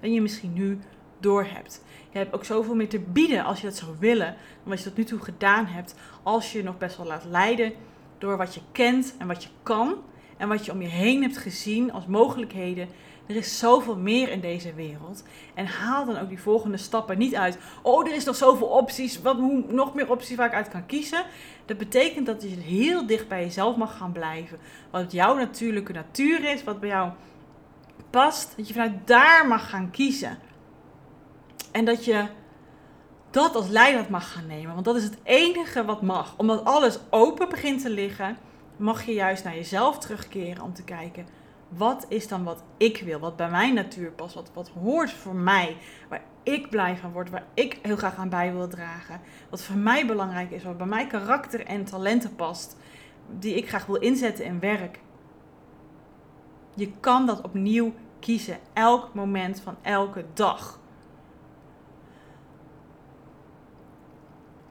dan 0.00 0.12
je 0.12 0.20
misschien 0.20 0.52
nu 0.52 0.78
doorhebt. 1.18 1.84
Je 2.10 2.18
hebt 2.18 2.34
ook 2.34 2.44
zoveel 2.44 2.74
meer 2.74 2.88
te 2.88 3.00
bieden 3.00 3.44
als 3.44 3.60
je 3.60 3.66
dat 3.66 3.76
zou 3.76 3.96
willen. 3.98 4.36
Dan 4.62 4.68
wat 4.72 4.78
je 4.78 4.84
tot 4.84 4.96
nu 4.96 5.04
toe 5.04 5.20
gedaan 5.20 5.66
hebt. 5.66 5.94
Als 6.22 6.52
je 6.52 6.58
je 6.58 6.64
nog 6.64 6.78
best 6.78 6.96
wel 6.96 7.06
laat 7.06 7.24
leiden 7.24 7.72
door 8.18 8.36
wat 8.36 8.54
je 8.54 8.60
kent 8.72 9.14
en 9.18 9.26
wat 9.26 9.42
je 9.42 9.48
kan 9.62 9.96
en 10.40 10.48
wat 10.48 10.64
je 10.64 10.72
om 10.72 10.82
je 10.82 10.88
heen 10.88 11.22
hebt 11.22 11.36
gezien 11.36 11.92
als 11.92 12.06
mogelijkheden. 12.06 12.88
Er 13.26 13.36
is 13.36 13.58
zoveel 13.58 13.96
meer 13.96 14.28
in 14.28 14.40
deze 14.40 14.74
wereld. 14.74 15.22
En 15.54 15.66
haal 15.66 16.04
dan 16.04 16.18
ook 16.18 16.28
die 16.28 16.40
volgende 16.40 16.76
stappen 16.76 17.18
niet 17.18 17.34
uit. 17.34 17.58
Oh, 17.82 18.08
er 18.08 18.14
is 18.14 18.24
nog 18.24 18.36
zoveel 18.36 18.66
opties. 18.66 19.22
Wat 19.22 19.38
nog 19.68 19.94
meer 19.94 20.10
opties 20.10 20.36
waar 20.36 20.46
ik 20.46 20.54
uit 20.54 20.68
kan 20.68 20.86
kiezen. 20.86 21.24
Dat 21.64 21.78
betekent 21.78 22.26
dat 22.26 22.42
je 22.42 22.48
heel 22.48 23.06
dicht 23.06 23.28
bij 23.28 23.42
jezelf 23.42 23.76
mag 23.76 23.96
gaan 23.96 24.12
blijven. 24.12 24.58
Wat 24.90 25.12
jouw 25.12 25.34
natuurlijke 25.34 25.92
natuur 25.92 26.44
is, 26.44 26.64
wat 26.64 26.80
bij 26.80 26.88
jou 26.88 27.10
past. 28.10 28.54
Dat 28.56 28.68
je 28.68 28.74
vanuit 28.74 29.06
daar 29.06 29.48
mag 29.48 29.70
gaan 29.70 29.90
kiezen. 29.90 30.38
En 31.72 31.84
dat 31.84 32.04
je 32.04 32.24
dat 33.30 33.54
als 33.54 33.68
leidend 33.68 34.08
mag 34.08 34.32
gaan 34.32 34.46
nemen. 34.46 34.72
Want 34.72 34.84
dat 34.84 34.96
is 34.96 35.04
het 35.04 35.18
enige 35.22 35.84
wat 35.84 36.02
mag. 36.02 36.34
Omdat 36.36 36.64
alles 36.64 36.98
open 37.10 37.48
begint 37.48 37.82
te 37.82 37.90
liggen 37.90 38.36
mag 38.80 39.04
je 39.04 39.12
juist 39.12 39.44
naar 39.44 39.54
jezelf 39.54 39.98
terugkeren 39.98 40.62
om 40.62 40.72
te 40.74 40.84
kijken. 40.84 41.26
Wat 41.68 42.06
is 42.08 42.28
dan 42.28 42.44
wat 42.44 42.62
ik 42.76 43.02
wil? 43.04 43.18
Wat 43.18 43.36
bij 43.36 43.50
mijn 43.50 43.74
natuur 43.74 44.10
past? 44.10 44.34
Wat, 44.34 44.50
wat 44.54 44.68
hoort 44.68 45.12
voor 45.12 45.34
mij? 45.34 45.76
Waar 46.08 46.22
ik 46.42 46.70
blij 46.70 46.96
van 46.96 47.12
word? 47.12 47.30
Waar 47.30 47.46
ik 47.54 47.78
heel 47.82 47.96
graag 47.96 48.16
aan 48.16 48.28
bij 48.28 48.52
wil 48.52 48.68
dragen? 48.68 49.20
Wat 49.50 49.62
voor 49.62 49.76
mij 49.76 50.06
belangrijk 50.06 50.50
is? 50.50 50.62
Wat 50.62 50.76
bij 50.76 50.86
mijn 50.86 51.08
karakter 51.08 51.66
en 51.66 51.84
talenten 51.84 52.34
past? 52.34 52.76
Die 53.38 53.54
ik 53.54 53.68
graag 53.68 53.86
wil 53.86 53.96
inzetten 53.96 54.44
in 54.44 54.60
werk. 54.60 55.00
Je 56.74 56.92
kan 57.00 57.26
dat 57.26 57.40
opnieuw 57.40 57.92
kiezen. 58.20 58.58
Elk 58.72 59.14
moment 59.14 59.60
van 59.60 59.76
elke 59.82 60.24
dag. 60.34 60.79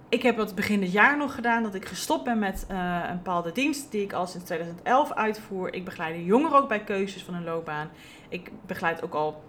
Ik 0.10 0.22
heb 0.22 0.38
het 0.38 0.56
begin 0.56 0.80
dit 0.80 0.92
jaar 0.92 1.18
nog 1.18 1.36
gedaan 1.36 1.64
dat 1.64 1.76
ik 1.76 1.86
gestopt 1.86 2.24
ben 2.24 2.40
met 2.40 2.66
uh, 2.72 3.04
een 3.10 3.16
bepaalde 3.16 3.52
dienst 3.52 3.92
die 3.92 4.04
ik 4.04 4.14
al 4.14 4.28
sinds 4.28 4.46
2011 4.46 5.14
uitvoer. 5.14 5.74
Ik 5.74 5.86
begeleid 5.86 6.26
jongeren 6.26 6.58
ook 6.58 6.68
bij 6.68 6.84
keuzes 6.84 7.24
van 7.24 7.34
een 7.34 7.44
loopbaan. 7.44 7.90
Ik 8.30 8.52
begeleid 8.66 9.04
ook 9.04 9.14
al 9.14 9.44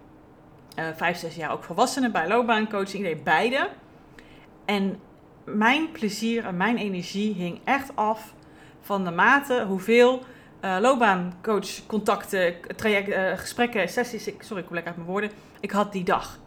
uh, 0.79 0.85
vijf, 0.95 1.17
zes 1.17 1.35
jaar 1.35 1.51
ook 1.51 1.63
volwassenen 1.63 2.11
bij 2.11 2.27
loopbaancoaching. 2.27 3.05
Ik 3.05 3.13
deed 3.13 3.23
beide. 3.23 3.69
En 4.65 4.99
mijn 5.43 5.91
plezier 5.91 6.45
en 6.45 6.57
mijn 6.57 6.77
energie 6.77 7.33
hing 7.33 7.59
echt 7.63 7.95
af 7.95 8.33
van 8.81 9.03
de 9.03 9.11
mate 9.11 9.65
hoeveel 9.67 10.23
uh, 10.61 10.77
loopbaancoach 10.81 11.85
contacten, 11.85 12.55
gesprekken, 13.35 13.89
sessies, 13.89 14.23
sorry 14.39 14.61
ik 14.61 14.65
kom 14.65 14.75
lekker 14.75 14.93
uit 14.93 14.95
mijn 14.95 15.09
woorden, 15.09 15.31
ik 15.59 15.71
had 15.71 15.91
die 15.91 16.03
dag. 16.03 16.39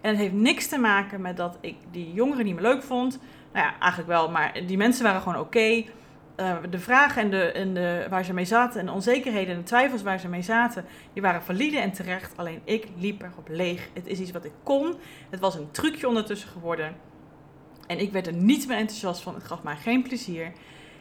En 0.00 0.10
het 0.10 0.18
heeft 0.18 0.32
niks 0.32 0.66
te 0.66 0.78
maken 0.78 1.20
met 1.20 1.36
dat 1.36 1.58
ik 1.60 1.76
die 1.90 2.12
jongeren 2.12 2.44
niet 2.44 2.54
meer 2.54 2.62
leuk 2.62 2.82
vond 2.82 3.18
nou 3.54 3.66
ja, 3.66 3.78
eigenlijk 3.78 4.10
wel, 4.10 4.30
maar 4.30 4.60
die 4.66 4.76
mensen 4.76 5.04
waren 5.04 5.20
gewoon 5.20 5.40
oké. 5.40 5.84
Eh, 6.36 6.56
de 6.70 6.78
vragen 6.78 7.22
en, 7.22 7.30
de, 7.30 7.52
en 7.52 7.74
de, 7.74 8.06
waar 8.10 8.24
ze 8.24 8.32
mee 8.32 8.44
zaten 8.44 8.80
en 8.80 8.86
de 8.86 8.92
onzekerheden 8.92 9.54
en 9.54 9.60
de 9.60 9.66
twijfels 9.66 10.02
waar 10.02 10.18
ze 10.18 10.28
mee 10.28 10.42
zaten, 10.42 10.84
die 11.12 11.22
waren 11.22 11.42
valide 11.42 11.78
en 11.78 11.92
terecht. 11.92 12.36
Alleen 12.36 12.60
ik 12.64 12.88
liep 12.96 13.22
erop 13.22 13.48
leeg. 13.48 13.88
Het 13.92 14.06
is 14.06 14.20
iets 14.20 14.30
wat 14.30 14.44
ik 14.44 14.52
kon. 14.62 14.94
Het 15.30 15.40
was 15.40 15.54
een 15.54 15.70
trucje 15.70 16.08
ondertussen 16.08 16.48
geworden. 16.48 16.96
En 17.86 17.98
ik 17.98 18.12
werd 18.12 18.26
er 18.26 18.32
niet 18.32 18.66
meer 18.68 18.76
enthousiast 18.76 19.22
van. 19.22 19.34
Het 19.34 19.44
gaf 19.44 19.62
mij 19.62 19.76
geen 19.76 20.02
plezier. 20.02 20.52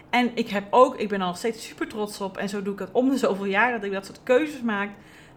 En 0.10 0.32
ik 0.34 0.50
heb 0.50 0.64
ook, 0.70 0.98
ik 0.98 1.10
ben 1.10 1.20
er 1.20 1.26
nog 1.26 1.38
steeds 1.38 1.68
super 1.68 1.88
trots 1.88 2.22
op. 2.22 2.38
En 2.38 2.50
zo 2.50 2.62
doe 2.62 2.74
ik 2.74 2.80
het 2.80 2.92
om 2.92 3.10
de 3.10 3.18
zoveel 3.18 3.46
jaar 3.46 3.72
dat 3.72 3.84
ik 3.84 3.92
dat 3.92 4.06
soort 4.06 4.24
keuzes 4.24 4.62
maak. 4.62 4.90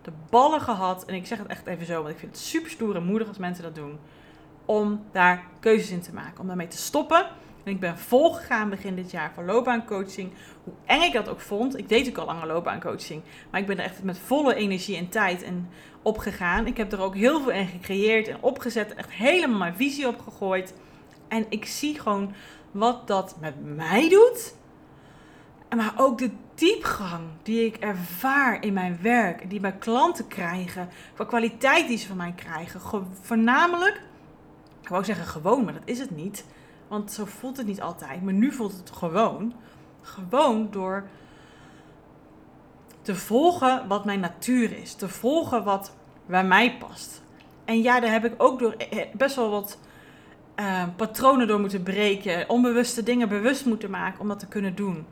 De 0.03 0.13
ballen 0.31 0.61
gehad. 0.61 1.05
En 1.05 1.15
ik 1.15 1.27
zeg 1.27 1.39
het 1.39 1.47
echt 1.47 1.67
even 1.67 1.87
zo, 1.87 2.03
want 2.03 2.09
ik 2.09 2.19
vind 2.19 2.33
het 2.33 2.41
super 2.41 2.71
stoer 2.71 2.97
en 2.97 3.05
moedig 3.05 3.29
als 3.29 3.39
mensen 3.39 3.65
dat 3.65 3.75
doen. 3.75 3.99
Om 4.67 5.05
daar 5.13 5.45
keuzes 5.61 5.91
in 5.91 6.01
te 6.01 6.13
maken. 6.13 6.41
Om 6.41 6.47
daarmee 6.47 6.69
te 6.69 6.77
stoppen. 6.77 7.27
En 7.65 7.73
ik 7.73 7.81
ben 7.81 7.99
volgegaan 7.99 8.71
begin 8.71 8.95
dit 8.95 9.11
jaar 9.11 9.33
voor 9.35 9.45
loopbaancoaching. 9.45 10.33
Hoe 10.65 10.75
eng 10.85 11.03
ik 11.03 11.13
dat 11.13 11.29
ook 11.29 11.41
vond. 11.41 11.79
Ik 11.79 11.89
deed 11.89 12.09
ook 12.09 12.19
al 12.19 12.27
lange 12.27 12.47
loopbaancoaching. 12.47 13.23
Maar 13.51 13.61
ik 13.61 13.67
ben 13.67 13.79
er 13.79 13.85
echt 13.85 14.03
met 14.03 14.19
volle 14.19 14.55
energie 14.55 14.97
en 14.97 15.09
tijd 15.09 15.43
en 15.43 15.69
opgegaan. 16.03 16.67
Ik 16.67 16.77
heb 16.77 16.93
er 16.93 17.01
ook 17.01 17.15
heel 17.15 17.41
veel 17.41 17.53
in 17.53 17.67
gecreëerd 17.67 18.29
en 18.29 18.37
opgezet. 18.41 18.95
Echt 18.95 19.11
helemaal 19.11 19.59
mijn 19.59 19.77
visie 19.77 20.09
op 20.09 20.21
gegooid. 20.21 20.75
En 21.29 21.47
ik 21.49 21.65
zie 21.65 22.01
gewoon 22.01 22.33
wat 22.71 23.07
dat 23.07 23.37
met 23.41 23.55
mij 23.65 24.09
doet. 24.09 24.55
Maar 25.77 25.93
ook 25.97 26.19
de 26.19 26.31
diepgang 26.55 27.25
die 27.43 27.65
ik 27.65 27.77
ervaar 27.77 28.65
in 28.65 28.73
mijn 28.73 28.99
werk. 29.03 29.51
Die 29.51 29.61
mijn 29.61 29.79
klanten 29.79 30.29
krijgen. 30.29 30.89
Qua 31.15 31.25
kwaliteit 31.25 31.89
die 31.89 31.99
ze 31.99 32.07
van 32.07 32.17
mij 32.17 32.35
krijgen. 32.37 32.81
Voornamelijk, 33.21 34.01
ik 34.87 34.93
wou 34.93 35.05
zeggen 35.05 35.27
gewoon, 35.27 35.65
maar 35.65 35.73
dat 35.73 35.83
is 35.85 35.99
het 35.99 36.11
niet. 36.11 36.45
Want 36.89 37.13
zo 37.13 37.25
voelt 37.25 37.57
het 37.57 37.67
niet 37.67 37.81
altijd. 37.81 38.23
Maar 38.23 38.33
nu 38.33 38.53
voelt 38.53 38.73
het 38.73 38.91
gewoon. 38.91 39.55
Gewoon 40.03 40.69
door 40.71 41.05
te 43.03 43.15
volgen 43.15 43.89
wat 43.89 44.05
mijn 44.05 44.21
natuur 44.21 44.79
is. 44.79 44.95
Te 44.95 45.09
volgen 45.09 45.65
wat 45.65 45.97
bij 46.27 46.45
mij 46.45 46.77
past. 46.77 47.23
En 47.65 47.83
ja, 47.83 48.01
daar 48.01 48.11
heb 48.11 48.25
ik 48.25 48.35
ook 48.37 48.59
door 48.59 48.73
eh, 48.73 49.07
best 49.13 49.37
wel 49.37 49.51
wat 49.51 49.79
uh, 50.57 50.83
patronen 50.97 51.47
door 51.47 51.61
moeten 51.61 51.83
breken. 51.83 52.49
Onbewuste 52.49 53.03
dingen 53.03 53.29
bewust 53.29 53.65
moeten 53.65 53.91
maken 53.91 54.21
om 54.21 54.29
dat 54.29 54.39
te 54.39 54.49
kunnen 54.49 54.75
doen. 54.75 55.07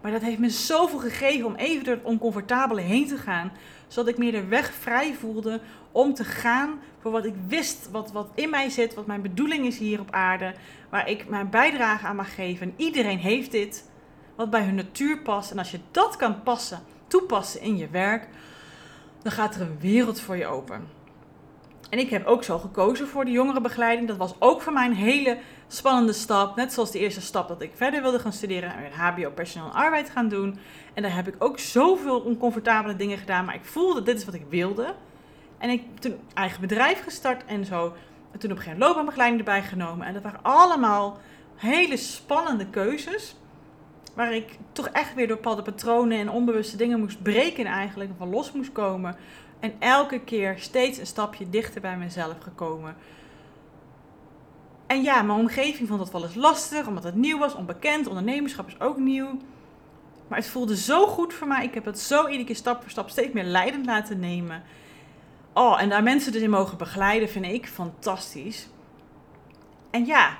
Maar 0.00 0.12
dat 0.12 0.22
heeft 0.22 0.38
me 0.38 0.50
zoveel 0.50 0.98
gegeven 0.98 1.46
om 1.46 1.54
even 1.54 1.84
door 1.84 1.94
het 1.94 2.04
oncomfortabele 2.04 2.80
heen 2.80 3.06
te 3.06 3.16
gaan. 3.16 3.52
Zodat 3.88 4.12
ik 4.12 4.18
meer 4.18 4.32
de 4.32 4.46
weg 4.46 4.72
vrij 4.72 5.14
voelde 5.14 5.60
om 5.92 6.14
te 6.14 6.24
gaan 6.24 6.80
voor 7.00 7.10
wat 7.10 7.24
ik 7.24 7.34
wist, 7.48 7.88
wat, 7.90 8.12
wat 8.12 8.28
in 8.34 8.50
mij 8.50 8.70
zit, 8.70 8.94
wat 8.94 9.06
mijn 9.06 9.22
bedoeling 9.22 9.66
is 9.66 9.78
hier 9.78 10.00
op 10.00 10.10
aarde. 10.10 10.54
Waar 10.90 11.08
ik 11.08 11.28
mijn 11.28 11.50
bijdrage 11.50 12.06
aan 12.06 12.16
mag 12.16 12.34
geven. 12.34 12.66
En 12.66 12.74
iedereen 12.76 13.18
heeft 13.18 13.50
dit, 13.50 13.90
wat 14.36 14.50
bij 14.50 14.62
hun 14.62 14.74
natuur 14.74 15.18
past. 15.18 15.50
En 15.50 15.58
als 15.58 15.70
je 15.70 15.80
dat 15.90 16.16
kan 16.16 16.42
passen, 16.42 16.82
toepassen 17.06 17.60
in 17.60 17.76
je 17.76 17.88
werk, 17.88 18.28
dan 19.22 19.32
gaat 19.32 19.54
er 19.54 19.60
een 19.60 19.78
wereld 19.80 20.20
voor 20.20 20.36
je 20.36 20.46
open. 20.46 20.88
En 21.90 21.98
ik 21.98 22.10
heb 22.10 22.26
ook 22.26 22.44
zo 22.44 22.58
gekozen 22.58 23.08
voor 23.08 23.24
de 23.24 23.30
jongerenbegeleiding. 23.30 24.08
Dat 24.08 24.16
was 24.16 24.34
ook 24.38 24.62
voor 24.62 24.72
mij 24.72 24.86
een 24.86 24.94
hele 24.94 25.38
spannende 25.68 26.12
stap. 26.12 26.56
Net 26.56 26.72
zoals 26.72 26.90
de 26.90 26.98
eerste 26.98 27.20
stap 27.20 27.48
dat 27.48 27.62
ik 27.62 27.70
verder 27.74 28.02
wilde 28.02 28.18
gaan 28.18 28.32
studeren 28.32 28.74
en 28.74 28.92
HBO 28.92 29.30
personeel 29.30 29.66
en 29.66 29.74
arbeid 29.74 30.10
gaan 30.10 30.28
doen. 30.28 30.58
En 30.94 31.02
daar 31.02 31.14
heb 31.14 31.28
ik 31.28 31.34
ook 31.38 31.58
zoveel 31.58 32.20
oncomfortabele 32.20 32.96
dingen 32.96 33.18
gedaan. 33.18 33.44
Maar 33.44 33.54
ik 33.54 33.64
voelde, 33.64 34.02
dit 34.02 34.18
is 34.18 34.24
wat 34.24 34.34
ik 34.34 34.44
wilde. 34.48 34.94
En 35.58 35.70
ik 35.70 35.80
heb 35.80 35.98
toen 35.98 36.18
eigen 36.34 36.60
bedrijf 36.60 37.02
gestart 37.02 37.44
en 37.44 37.64
zo. 37.64 37.92
En 38.32 38.38
toen 38.38 38.50
op 38.50 38.56
een 38.56 38.62
gegeven 38.62 38.70
moment 38.70 38.80
loopbaanbegeleiding 38.80 39.40
erbij 39.40 39.62
genomen. 39.62 40.06
En 40.06 40.14
dat 40.14 40.22
waren 40.22 40.42
allemaal 40.42 41.18
hele 41.56 41.96
spannende 41.96 42.66
keuzes. 42.66 43.36
Waar 44.14 44.34
ik 44.34 44.58
toch 44.72 44.88
echt 44.88 45.14
weer 45.14 45.26
door 45.26 45.36
bepaalde 45.36 45.62
patronen 45.62 46.18
en 46.18 46.30
onbewuste 46.30 46.76
dingen 46.76 46.98
moest 46.98 47.22
breken 47.22 47.66
eigenlijk. 47.66 48.10
En 48.10 48.16
van 48.18 48.30
los 48.30 48.52
moest 48.52 48.72
komen. 48.72 49.16
En 49.60 49.72
elke 49.78 50.20
keer 50.20 50.54
steeds 50.58 50.98
een 50.98 51.06
stapje 51.06 51.50
dichter 51.50 51.80
bij 51.80 51.96
mezelf 51.96 52.36
gekomen. 52.40 52.96
En 54.86 55.02
ja, 55.02 55.22
mijn 55.22 55.38
omgeving 55.38 55.88
vond 55.88 56.00
dat 56.00 56.12
wel 56.12 56.24
eens 56.24 56.34
lastig, 56.34 56.86
omdat 56.86 57.04
het 57.04 57.14
nieuw 57.14 57.38
was, 57.38 57.54
onbekend. 57.54 58.06
Ondernemerschap 58.06 58.66
is 58.66 58.80
ook 58.80 58.98
nieuw. 58.98 59.38
Maar 60.28 60.38
het 60.38 60.48
voelde 60.48 60.76
zo 60.76 61.06
goed 61.06 61.34
voor 61.34 61.46
mij. 61.46 61.64
Ik 61.64 61.74
heb 61.74 61.84
het 61.84 61.98
zo 61.98 62.26
iedere 62.26 62.44
keer 62.44 62.56
stap 62.56 62.82
voor 62.82 62.90
stap 62.90 63.10
steeds 63.10 63.32
meer 63.32 63.44
leidend 63.44 63.86
laten 63.86 64.20
nemen. 64.20 64.62
Oh, 65.52 65.82
en 65.82 65.88
daar 65.88 66.02
mensen 66.02 66.32
dus 66.32 66.42
in 66.42 66.50
mogen 66.50 66.78
begeleiden, 66.78 67.28
vind 67.28 67.44
ik 67.44 67.66
fantastisch. 67.66 68.68
En 69.90 70.06
ja, 70.06 70.36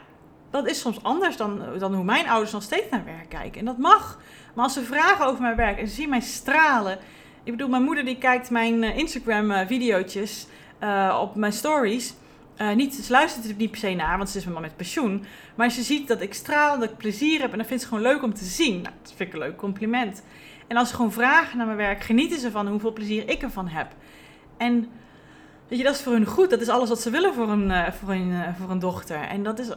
dat 0.50 0.66
is 0.66 0.80
soms 0.80 1.02
anders 1.02 1.36
dan, 1.36 1.62
dan 1.78 1.94
hoe 1.94 2.04
mijn 2.04 2.28
ouders 2.28 2.52
nog 2.52 2.62
steeds 2.62 2.90
naar 2.90 3.04
werk 3.04 3.28
kijken. 3.28 3.60
En 3.60 3.64
dat 3.64 3.78
mag. 3.78 4.18
Maar 4.54 4.64
als 4.64 4.72
ze 4.72 4.82
vragen 4.82 5.26
over 5.26 5.42
mijn 5.42 5.56
werk 5.56 5.78
en 5.78 5.88
ze 5.88 5.94
zien 5.94 6.08
mij 6.08 6.20
stralen. 6.20 6.98
Ik 7.42 7.52
bedoel, 7.52 7.68
mijn 7.68 7.82
moeder 7.82 8.04
die 8.04 8.18
kijkt 8.18 8.50
mijn 8.50 8.82
eh, 8.82 8.96
Instagram-videootjes 8.98 10.46
eh, 10.78 10.88
uh, 10.88 11.18
op 11.20 11.34
mijn 11.34 11.52
stories. 11.52 12.14
Uh, 12.60 12.74
niet, 12.74 12.94
ze 12.94 13.12
luistert 13.12 13.48
er 13.48 13.54
niet 13.56 13.70
per 13.70 13.80
se 13.80 13.94
naar, 13.94 14.16
want 14.16 14.30
ze 14.30 14.36
is 14.38 14.42
mijn 14.42 14.54
man 14.54 14.62
met 14.62 14.76
pensioen. 14.76 15.24
Maar 15.54 15.70
ze 15.70 15.82
ziet 15.82 16.08
dat 16.08 16.20
ik 16.20 16.34
straal, 16.34 16.78
dat 16.78 16.90
ik 16.90 16.96
plezier 16.96 17.40
heb 17.40 17.52
en 17.52 17.58
dat 17.58 17.66
vindt 17.66 17.82
ze 17.82 17.88
gewoon 17.88 18.02
leuk 18.02 18.22
om 18.22 18.34
te 18.34 18.44
zien. 18.44 18.82
Nou, 18.82 18.94
dat 19.02 19.12
vind 19.16 19.28
ik 19.28 19.32
een 19.32 19.46
leuk 19.46 19.56
compliment. 19.56 20.22
En 20.66 20.76
als 20.76 20.88
ze 20.88 20.94
gewoon 20.94 21.12
vragen 21.12 21.56
naar 21.56 21.66
mijn 21.66 21.78
werk, 21.78 22.02
genieten 22.02 22.38
ze 22.38 22.50
van 22.50 22.68
hoeveel 22.68 22.92
plezier 22.92 23.28
ik 23.28 23.42
ervan 23.42 23.68
heb. 23.68 23.88
En 24.56 24.88
weet 25.68 25.78
je, 25.78 25.84
dat 25.84 25.94
is 25.94 26.02
voor 26.02 26.12
hun 26.12 26.26
goed. 26.26 26.50
Dat 26.50 26.60
is 26.60 26.68
alles 26.68 26.88
wat 26.88 27.00
ze 27.00 27.10
willen 27.10 27.34
voor 27.34 27.48
een, 27.48 27.70
uh, 27.70 27.90
voor 27.90 28.10
een, 28.10 28.28
uh, 28.28 28.48
voor 28.58 28.70
een 28.70 28.78
dochter. 28.78 29.20
En 29.20 29.42
dat 29.42 29.58
is, 29.58 29.68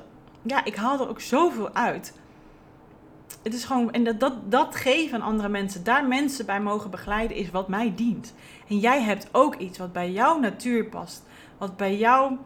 ja, 0.41 0.65
ik 0.65 0.75
haal 0.75 0.99
er 0.99 1.09
ook 1.09 1.21
zoveel 1.21 1.73
uit. 1.73 2.13
Het 3.43 3.53
is 3.53 3.63
gewoon, 3.63 3.91
en 3.91 4.03
dat, 4.03 4.19
dat, 4.19 4.51
dat 4.51 4.75
geven 4.75 5.21
aan 5.21 5.27
andere 5.27 5.49
mensen, 5.49 5.83
daar 5.83 6.07
mensen 6.07 6.45
bij 6.45 6.61
mogen 6.61 6.89
begeleiden, 6.89 7.37
is 7.37 7.51
wat 7.51 7.67
mij 7.67 7.93
dient. 7.95 8.33
En 8.67 8.77
jij 8.79 9.01
hebt 9.01 9.29
ook 9.31 9.55
iets 9.55 9.77
wat 9.77 9.93
bij 9.93 10.11
jouw 10.11 10.39
natuur 10.39 10.85
past. 10.85 11.23
Wat 11.57 11.77
bij 11.77 11.97
jou 11.97 12.37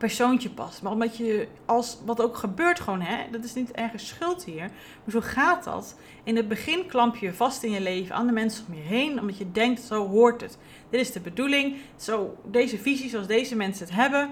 persoontje 0.00 0.50
past. 0.50 0.82
Maar 0.82 0.92
omdat 0.92 1.16
je, 1.16 1.48
als 1.64 1.98
wat 2.04 2.22
ook 2.22 2.36
gebeurt 2.36 2.80
gewoon, 2.80 3.00
hè, 3.00 3.30
dat 3.30 3.44
is 3.44 3.54
niet 3.54 3.70
ergens 3.70 4.08
schuld 4.08 4.44
hier. 4.44 4.70
Maar 5.04 5.10
zo 5.10 5.20
gaat 5.20 5.64
dat. 5.64 5.96
In 6.24 6.36
het 6.36 6.48
begin 6.48 6.86
klamp 6.86 7.16
je 7.16 7.34
vast 7.34 7.62
in 7.62 7.70
je 7.70 7.80
leven 7.80 8.14
aan 8.14 8.26
de 8.26 8.32
mensen 8.32 8.64
om 8.68 8.74
je 8.74 8.80
heen, 8.80 9.20
omdat 9.20 9.38
je 9.38 9.52
denkt, 9.52 9.80
zo 9.80 10.08
hoort 10.08 10.40
het. 10.40 10.58
Dit 10.90 11.00
is 11.00 11.12
de 11.12 11.20
bedoeling, 11.20 11.76
zo, 11.96 12.36
deze 12.44 12.78
visie 12.78 13.08
zoals 13.08 13.26
deze 13.26 13.56
mensen 13.56 13.86
het 13.86 13.94
hebben, 13.94 14.30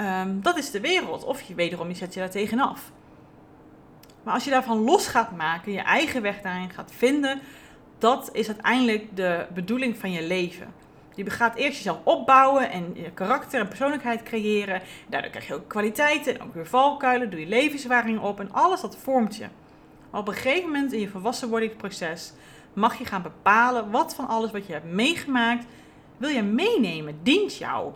um, 0.00 0.42
dat 0.42 0.56
is 0.56 0.70
de 0.70 0.80
wereld. 0.80 1.24
Of 1.24 1.42
je 1.42 1.54
wederom, 1.54 1.88
je 1.88 1.94
zet 1.94 2.14
je 2.14 2.20
daar 2.20 2.30
tegenaf. 2.30 2.92
Maar 4.22 4.34
als 4.34 4.44
je 4.44 4.50
daarvan 4.50 4.78
los 4.78 5.06
gaat 5.06 5.36
maken, 5.36 5.72
je 5.72 5.80
eigen 5.80 6.22
weg 6.22 6.40
daarin 6.40 6.70
gaat 6.70 6.92
vinden, 6.96 7.40
dat 7.98 8.28
is 8.32 8.46
uiteindelijk 8.46 9.16
de 9.16 9.46
bedoeling 9.54 9.96
van 9.96 10.12
je 10.12 10.22
leven. 10.22 10.74
Je 11.14 11.30
gaat 11.30 11.54
eerst 11.54 11.76
jezelf 11.76 11.98
opbouwen 12.02 12.70
en 12.70 12.90
je 12.94 13.10
karakter 13.10 13.60
en 13.60 13.68
persoonlijkheid 13.68 14.22
creëren. 14.22 14.82
Daardoor 15.08 15.30
krijg 15.30 15.46
je 15.46 15.54
ook 15.54 15.68
kwaliteiten 15.68 16.34
en 16.34 16.42
ook 16.42 16.54
weer 16.54 16.66
valkuilen. 16.66 17.30
Doe 17.30 17.40
je 17.40 17.46
levenservaring 17.46 18.20
op 18.20 18.40
en 18.40 18.52
alles 18.52 18.80
dat 18.80 18.96
vormt 18.96 19.36
je. 19.36 19.46
Maar 20.10 20.20
op 20.20 20.28
een 20.28 20.34
gegeven 20.34 20.70
moment 20.70 20.92
in 20.92 21.00
je 21.00 21.08
volwassenwordingsproces 21.08 22.32
mag 22.72 22.98
je 22.98 23.04
gaan 23.04 23.22
bepalen 23.22 23.90
wat 23.90 24.14
van 24.14 24.28
alles 24.28 24.50
wat 24.50 24.66
je 24.66 24.72
hebt 24.72 24.92
meegemaakt 24.92 25.66
wil 26.16 26.28
je 26.28 26.42
meenemen, 26.42 27.18
dient 27.22 27.56
jou, 27.56 27.92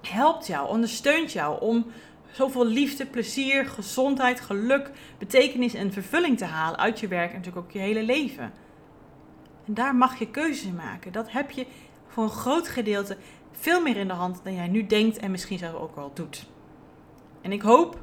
helpt 0.00 0.46
jou, 0.46 0.68
ondersteunt 0.68 1.32
jou 1.32 1.60
om 1.60 1.86
zoveel 2.30 2.66
liefde, 2.66 3.06
plezier, 3.06 3.66
gezondheid, 3.66 4.40
geluk, 4.40 4.90
betekenis 5.18 5.74
en 5.74 5.92
vervulling 5.92 6.38
te 6.38 6.44
halen 6.44 6.78
uit 6.78 7.00
je 7.00 7.08
werk 7.08 7.30
en 7.30 7.36
natuurlijk 7.36 7.66
ook 7.66 7.72
je 7.72 7.78
hele 7.78 8.02
leven. 8.02 8.52
En 9.66 9.74
daar 9.74 9.94
mag 9.94 10.18
je 10.18 10.30
keuzes 10.30 10.64
in 10.64 10.74
maken. 10.74 11.12
Dat 11.12 11.32
heb 11.32 11.50
je 11.50 11.66
voor 12.12 12.22
een 12.22 12.30
groot 12.30 12.68
gedeelte 12.68 13.16
veel 13.52 13.80
meer 13.80 13.96
in 13.96 14.08
de 14.08 14.14
hand 14.14 14.40
dan 14.42 14.54
jij 14.54 14.68
nu 14.68 14.86
denkt 14.86 15.18
en 15.18 15.30
misschien 15.30 15.58
zelf 15.58 15.74
ook 15.74 15.94
wel 15.94 16.10
doet. 16.14 16.46
En 17.40 17.52
ik 17.52 17.62
hoop, 17.62 17.96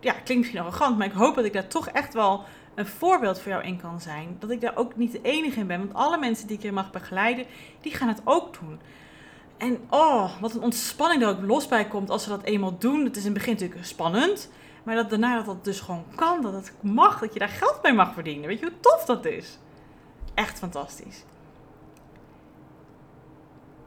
ja, 0.00 0.12
klinkt 0.12 0.36
misschien 0.36 0.60
arrogant, 0.60 0.98
maar 0.98 1.06
ik 1.06 1.12
hoop 1.12 1.34
dat 1.34 1.44
ik 1.44 1.52
daar 1.52 1.66
toch 1.66 1.88
echt 1.88 2.14
wel 2.14 2.44
een 2.74 2.86
voorbeeld 2.86 3.40
voor 3.40 3.52
jou 3.52 3.64
in 3.64 3.80
kan 3.80 4.00
zijn. 4.00 4.36
Dat 4.38 4.50
ik 4.50 4.60
daar 4.60 4.76
ook 4.76 4.96
niet 4.96 5.12
de 5.12 5.20
enige 5.22 5.60
in 5.60 5.66
ben, 5.66 5.78
want 5.78 5.94
alle 5.94 6.18
mensen 6.18 6.46
die 6.46 6.56
ik 6.56 6.62
hier 6.62 6.72
mag 6.72 6.90
begeleiden, 6.90 7.46
die 7.80 7.94
gaan 7.94 8.08
het 8.08 8.20
ook 8.24 8.60
doen. 8.60 8.80
En 9.56 9.78
oh, 9.90 10.40
wat 10.40 10.54
een 10.54 10.62
ontspanning 10.62 11.22
er 11.22 11.28
ook 11.28 11.42
los 11.42 11.68
bij 11.68 11.86
komt 11.86 12.10
als 12.10 12.22
ze 12.22 12.28
dat 12.28 12.42
eenmaal 12.42 12.78
doen. 12.78 13.04
Het 13.04 13.16
is 13.16 13.24
in 13.24 13.30
het 13.30 13.38
begin 13.38 13.52
natuurlijk 13.52 13.84
spannend, 13.84 14.50
maar 14.82 14.94
dat 14.94 15.10
daarna 15.10 15.36
dat 15.36 15.46
dat 15.46 15.64
dus 15.64 15.80
gewoon 15.80 16.04
kan, 16.14 16.42
dat 16.42 16.52
het 16.52 16.72
mag, 16.80 17.20
dat 17.20 17.32
je 17.32 17.38
daar 17.38 17.48
geld 17.48 17.82
mee 17.82 17.92
mag 17.92 18.14
verdienen. 18.14 18.48
Weet 18.48 18.58
je 18.58 18.66
hoe 18.66 18.80
tof 18.80 19.04
dat 19.04 19.24
is? 19.24 19.58
Echt 20.34 20.58
fantastisch. 20.58 21.24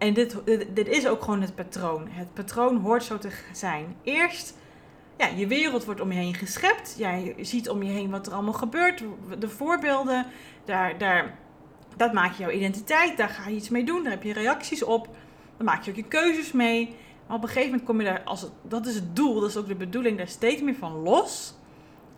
En 0.04 0.14
dit, 0.14 0.36
dit 0.70 0.88
is 0.88 1.08
ook 1.08 1.24
gewoon 1.24 1.42
het 1.42 1.56
patroon. 1.56 2.08
Het 2.10 2.34
patroon 2.34 2.78
hoort 2.78 3.04
zo 3.04 3.18
te 3.18 3.30
zijn. 3.54 3.96
Eerst, 4.04 4.58
ja, 5.18 5.28
je 5.28 5.48
wereld 5.48 5.86
wordt 5.86 6.02
om 6.02 6.12
je 6.12 6.20
heen 6.20 6.34
geschept. 6.34 6.96
Jij 6.98 7.36
ziet 7.40 7.70
om 7.70 7.84
je 7.84 7.92
heen 7.92 8.10
wat 8.10 8.28
er 8.28 8.34
allemaal 8.34 8.54
gebeurt. 8.54 9.04
De 9.40 9.50
voorbeelden, 9.50 10.26
daar, 10.66 10.98
daar, 10.98 11.38
dat 11.98 12.14
maak 12.14 12.34
je 12.34 12.44
jouw 12.44 12.52
identiteit. 12.52 13.18
Daar 13.18 13.30
ga 13.30 13.50
je 13.50 13.56
iets 13.56 13.70
mee 13.70 13.84
doen. 13.84 14.04
Daar 14.04 14.12
heb 14.12 14.24
je 14.24 14.34
reacties 14.34 14.84
op. 14.84 15.10
Dan 15.58 15.66
maak 15.66 15.84
je 15.84 15.92
ook 15.92 15.98
je 15.98 16.04
keuzes 16.04 16.52
mee. 16.52 16.96
Maar 17.28 17.38
op 17.38 17.44
een 17.44 17.50
gegeven 17.50 17.70
moment 17.70 17.88
kom 17.88 18.00
je 18.00 18.06
daar, 18.06 18.24
als 18.24 18.48
dat 18.62 18.86
is 18.86 18.96
het 18.96 19.16
doel, 19.16 19.40
dat 19.40 19.50
is 19.50 19.58
ook 19.58 19.68
de 19.68 19.76
bedoeling, 19.76 20.18
daar 20.18 20.28
steeds 20.28 20.62
meer 20.62 20.76
van 20.76 20.92
los. 20.92 21.54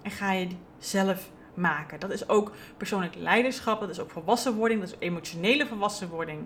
En 0.01 0.11
ga 0.11 0.31
je 0.31 0.47
die 0.47 0.57
zelf 0.77 1.29
maken. 1.53 1.99
Dat 1.99 2.11
is 2.11 2.29
ook 2.29 2.51
persoonlijk 2.77 3.15
leiderschap. 3.15 3.79
Dat 3.79 3.89
is 3.89 3.99
ook 3.99 4.11
volwassenwording. 4.11 4.79
Dat 4.79 4.89
is 4.89 4.95
emotionele 4.99 5.67
volwassenwording. 5.67 6.45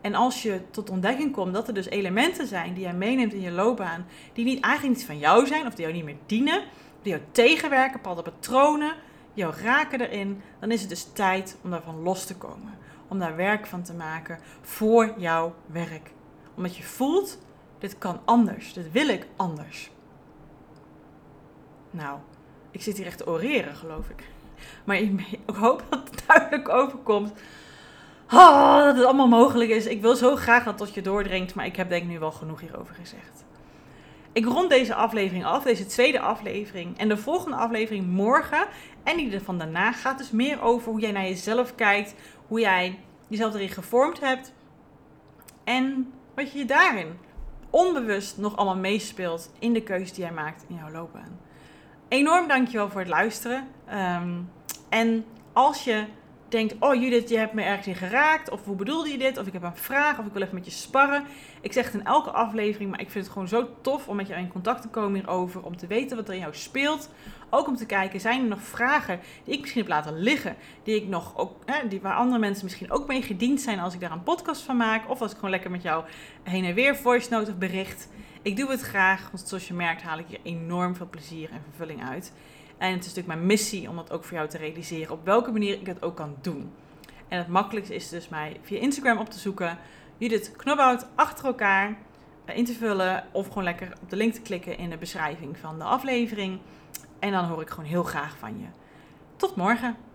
En 0.00 0.14
als 0.14 0.42
je 0.42 0.60
tot 0.70 0.90
ontdekking 0.90 1.32
komt 1.32 1.54
dat 1.54 1.68
er 1.68 1.74
dus 1.74 1.88
elementen 1.88 2.46
zijn 2.46 2.74
die 2.74 2.82
jij 2.82 2.94
meeneemt 2.94 3.32
in 3.32 3.40
je 3.40 3.50
loopbaan, 3.50 4.06
die 4.32 4.44
niet, 4.44 4.64
eigenlijk 4.64 4.96
niet 4.96 5.06
van 5.06 5.18
jou 5.18 5.46
zijn 5.46 5.66
of 5.66 5.74
die 5.74 5.82
jou 5.82 5.96
niet 5.96 6.04
meer 6.04 6.16
dienen, 6.26 6.62
die 7.02 7.12
jou 7.12 7.24
tegenwerken, 7.32 7.92
bepaalde 7.92 8.22
patronen, 8.22 8.94
jou 9.34 9.54
raken 9.62 10.00
erin, 10.00 10.42
dan 10.60 10.70
is 10.70 10.80
het 10.80 10.88
dus 10.88 11.12
tijd 11.12 11.56
om 11.62 11.70
daarvan 11.70 12.02
los 12.02 12.24
te 12.24 12.36
komen. 12.36 12.78
Om 13.08 13.18
daar 13.18 13.36
werk 13.36 13.66
van 13.66 13.82
te 13.82 13.94
maken 13.94 14.38
voor 14.60 15.14
jouw 15.16 15.54
werk. 15.66 16.10
Omdat 16.54 16.76
je 16.76 16.82
voelt, 16.82 17.38
dit 17.78 17.98
kan 17.98 18.20
anders, 18.24 18.72
dit 18.72 18.92
wil 18.92 19.08
ik 19.08 19.26
anders. 19.36 19.90
Nou, 21.90 22.18
ik 22.70 22.82
zit 22.82 22.96
hier 22.96 23.06
echt 23.06 23.18
te 23.18 23.26
oreren, 23.26 23.74
geloof 23.74 24.08
ik. 24.08 24.28
Maar 24.84 24.96
ik 24.96 25.20
hoop 25.60 25.84
dat 25.90 26.10
het 26.10 26.24
duidelijk 26.26 26.68
overkomt. 26.68 27.32
Oh, 28.32 28.84
dat 28.84 28.96
het 28.96 29.04
allemaal 29.04 29.28
mogelijk 29.28 29.70
is. 29.70 29.86
Ik 29.86 30.00
wil 30.00 30.16
zo 30.16 30.36
graag 30.36 30.64
dat 30.64 30.76
tot 30.76 30.94
je 30.94 31.02
doordringt, 31.02 31.54
maar 31.54 31.66
ik 31.66 31.76
heb 31.76 31.88
denk 31.88 32.02
ik 32.02 32.08
nu 32.08 32.18
wel 32.18 32.32
genoeg 32.32 32.60
hierover 32.60 32.94
gezegd. 32.94 33.44
Ik 34.32 34.44
rond 34.44 34.70
deze 34.70 34.94
aflevering 34.94 35.44
af, 35.44 35.62
deze 35.62 35.86
tweede 35.86 36.20
aflevering. 36.20 36.98
En 36.98 37.08
de 37.08 37.16
volgende 37.16 37.56
aflevering 37.56 38.06
morgen 38.06 38.66
en 39.02 39.16
die 39.16 39.40
van 39.40 39.58
daarna 39.58 39.92
gaat 39.92 40.18
dus 40.18 40.30
meer 40.30 40.62
over 40.62 40.90
hoe 40.90 41.00
jij 41.00 41.12
naar 41.12 41.22
jezelf 41.22 41.74
kijkt, 41.74 42.14
hoe 42.46 42.60
jij 42.60 42.98
jezelf 43.28 43.54
erin 43.54 43.68
gevormd 43.68 44.20
hebt 44.20 44.52
en 45.64 46.12
wat 46.34 46.52
je 46.52 46.58
je 46.58 46.64
daarin 46.64 47.18
onbewust 47.70 48.38
nog 48.38 48.56
allemaal 48.56 48.76
meespeelt 48.76 49.52
in 49.58 49.72
de 49.72 49.82
keuze 49.82 50.14
die 50.14 50.22
jij 50.24 50.32
maakt 50.32 50.64
in 50.68 50.74
jouw 50.74 50.90
loopbaan. 50.90 51.38
Enorm 52.08 52.48
dankjewel 52.48 52.90
voor 52.90 53.00
het 53.00 53.08
luisteren. 53.08 53.68
Ehm, 53.86 54.30
en 54.88 55.24
als 55.52 55.84
je 55.84 56.04
denkt, 56.50 56.74
oh 56.78 56.94
Judith, 56.94 57.28
je 57.28 57.38
hebt 57.38 57.52
me 57.52 57.62
ergens 57.62 57.86
in 57.86 57.94
geraakt. 57.94 58.50
Of 58.50 58.64
hoe 58.64 58.76
bedoelde 58.76 59.10
je 59.10 59.18
dit? 59.18 59.38
Of 59.38 59.46
ik 59.46 59.52
heb 59.52 59.62
een 59.62 59.76
vraag. 59.76 60.18
Of 60.18 60.26
ik 60.26 60.32
wil 60.32 60.42
even 60.42 60.54
met 60.54 60.64
je 60.64 60.70
sparren. 60.70 61.24
Ik 61.60 61.72
zeg 61.72 61.84
het 61.84 61.94
in 61.94 62.04
elke 62.04 62.30
aflevering, 62.30 62.90
maar 62.90 63.00
ik 63.00 63.10
vind 63.10 63.24
het 63.24 63.32
gewoon 63.32 63.48
zo 63.48 63.68
tof 63.80 64.08
om 64.08 64.16
met 64.16 64.26
je 64.26 64.34
in 64.34 64.48
contact 64.48 64.82
te 64.82 64.88
komen 64.88 65.14
hierover. 65.20 65.62
Om 65.62 65.76
te 65.76 65.86
weten 65.86 66.16
wat 66.16 66.28
er 66.28 66.34
in 66.34 66.40
jou 66.40 66.54
speelt. 66.54 67.10
Ook 67.50 67.66
om 67.66 67.76
te 67.76 67.86
kijken, 67.86 68.20
zijn 68.20 68.42
er 68.42 68.48
nog 68.48 68.62
vragen 68.62 69.20
die 69.44 69.54
ik 69.54 69.60
misschien 69.60 69.80
heb 69.80 69.90
laten 69.90 70.18
liggen. 70.18 70.56
Die 70.82 70.96
ik 70.96 71.08
nog 71.08 71.38
ook, 71.38 71.56
hè, 71.64 71.88
die, 71.88 72.00
waar 72.00 72.14
andere 72.14 72.40
mensen 72.40 72.64
misschien 72.64 72.90
ook 72.90 73.06
mee 73.06 73.22
gediend 73.22 73.60
zijn 73.60 73.78
als 73.78 73.94
ik 73.94 74.00
daar 74.00 74.12
een 74.12 74.22
podcast 74.22 74.62
van 74.62 74.76
maak. 74.76 75.10
Of 75.10 75.20
als 75.20 75.30
ik 75.30 75.36
gewoon 75.36 75.50
lekker 75.50 75.70
met 75.70 75.82
jou 75.82 76.04
heen 76.42 76.64
en 76.64 76.74
weer 76.74 76.96
voice 76.96 77.30
note 77.30 77.50
of 77.50 77.56
bericht. 77.56 78.08
Ik 78.42 78.56
doe 78.56 78.70
het 78.70 78.80
graag, 78.80 79.30
want 79.32 79.48
zoals 79.48 79.68
je 79.68 79.74
merkt 79.74 80.02
haal 80.02 80.18
ik 80.18 80.26
hier 80.26 80.40
enorm 80.42 80.96
veel 80.96 81.08
plezier 81.10 81.50
en 81.50 81.62
vervulling 81.68 82.08
uit. 82.08 82.32
En 82.80 82.92
het 82.92 83.00
is 83.00 83.06
natuurlijk 83.06 83.34
mijn 83.34 83.46
missie 83.46 83.88
om 83.88 83.96
dat 83.96 84.12
ook 84.12 84.24
voor 84.24 84.36
jou 84.36 84.48
te 84.48 84.56
realiseren, 84.56 85.12
op 85.12 85.24
welke 85.24 85.52
manier 85.52 85.80
ik 85.80 85.86
het 85.86 86.02
ook 86.02 86.16
kan 86.16 86.36
doen. 86.40 86.72
En 87.28 87.38
het 87.38 87.48
makkelijkste 87.48 87.94
is 87.94 88.08
dus 88.08 88.28
mij 88.28 88.60
via 88.62 88.80
Instagram 88.80 89.18
op 89.18 89.30
te 89.30 89.38
zoeken, 89.38 89.78
Judith 90.16 90.52
Knobhout 90.56 91.06
achter 91.14 91.44
elkaar 91.44 91.98
eh, 92.44 92.56
in 92.56 92.64
te 92.64 92.72
vullen 92.72 93.24
of 93.32 93.48
gewoon 93.48 93.64
lekker 93.64 93.92
op 94.02 94.10
de 94.10 94.16
link 94.16 94.32
te 94.32 94.40
klikken 94.40 94.78
in 94.78 94.90
de 94.90 94.96
beschrijving 94.96 95.58
van 95.58 95.78
de 95.78 95.84
aflevering. 95.84 96.58
En 97.18 97.32
dan 97.32 97.44
hoor 97.44 97.62
ik 97.62 97.70
gewoon 97.70 97.90
heel 97.90 98.02
graag 98.02 98.38
van 98.38 98.58
je. 98.58 98.66
Tot 99.36 99.56
morgen! 99.56 100.09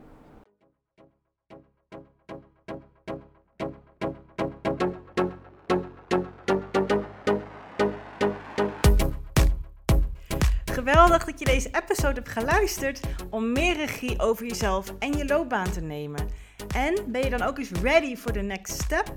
Geweldig 10.86 11.26
dat 11.26 11.40
je 11.40 11.46
deze 11.46 11.70
episode 11.72 12.14
hebt 12.14 12.30
geluisterd 12.30 13.00
om 13.30 13.52
meer 13.52 13.76
regie 13.76 14.20
over 14.20 14.46
jezelf 14.46 14.94
en 15.00 15.18
je 15.18 15.26
loopbaan 15.26 15.72
te 15.72 15.82
nemen. 15.82 16.28
En 16.76 17.00
ben 17.08 17.24
je 17.24 17.30
dan 17.30 17.42
ook 17.42 17.58
eens 17.58 17.72
ready 17.72 18.16
for 18.16 18.32
the 18.32 18.40
next 18.40 18.82
step? 18.82 19.14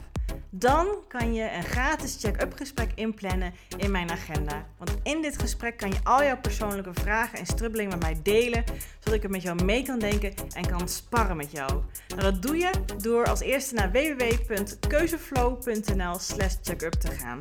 Dan 0.51 0.87
kan 1.09 1.35
je 1.35 1.53
een 1.53 1.63
gratis 1.63 2.17
check-up 2.21 2.53
gesprek 2.57 2.91
inplannen 2.95 3.55
in 3.77 3.91
mijn 3.91 4.11
agenda. 4.11 4.67
Want 4.79 4.97
in 5.03 5.23
dit 5.23 5.39
gesprek 5.39 5.77
kan 5.77 5.91
je 5.91 5.99
al 6.03 6.23
jouw 6.23 6.41
persoonlijke 6.41 6.95
vragen 6.95 7.39
en 7.39 7.47
strubbelingen 7.47 7.91
met 7.91 8.01
mij 8.01 8.21
delen, 8.23 8.65
zodat 8.99 9.15
ik 9.15 9.25
er 9.25 9.31
met 9.31 9.43
jou 9.43 9.65
mee 9.65 9.83
kan 9.83 9.99
denken 9.99 10.35
en 10.55 10.67
kan 10.67 10.89
sparren 10.89 11.37
met 11.37 11.51
jou. 11.51 11.83
Nou, 12.09 12.21
dat 12.21 12.43
doe 12.43 12.57
je 12.57 12.71
door 13.03 13.27
als 13.27 13.41
eerste 13.41 13.75
naar 13.75 13.91
www.keuzeflow.nl/slash 13.91 16.55
checkup 16.63 16.93
te 16.93 17.11
gaan. 17.11 17.41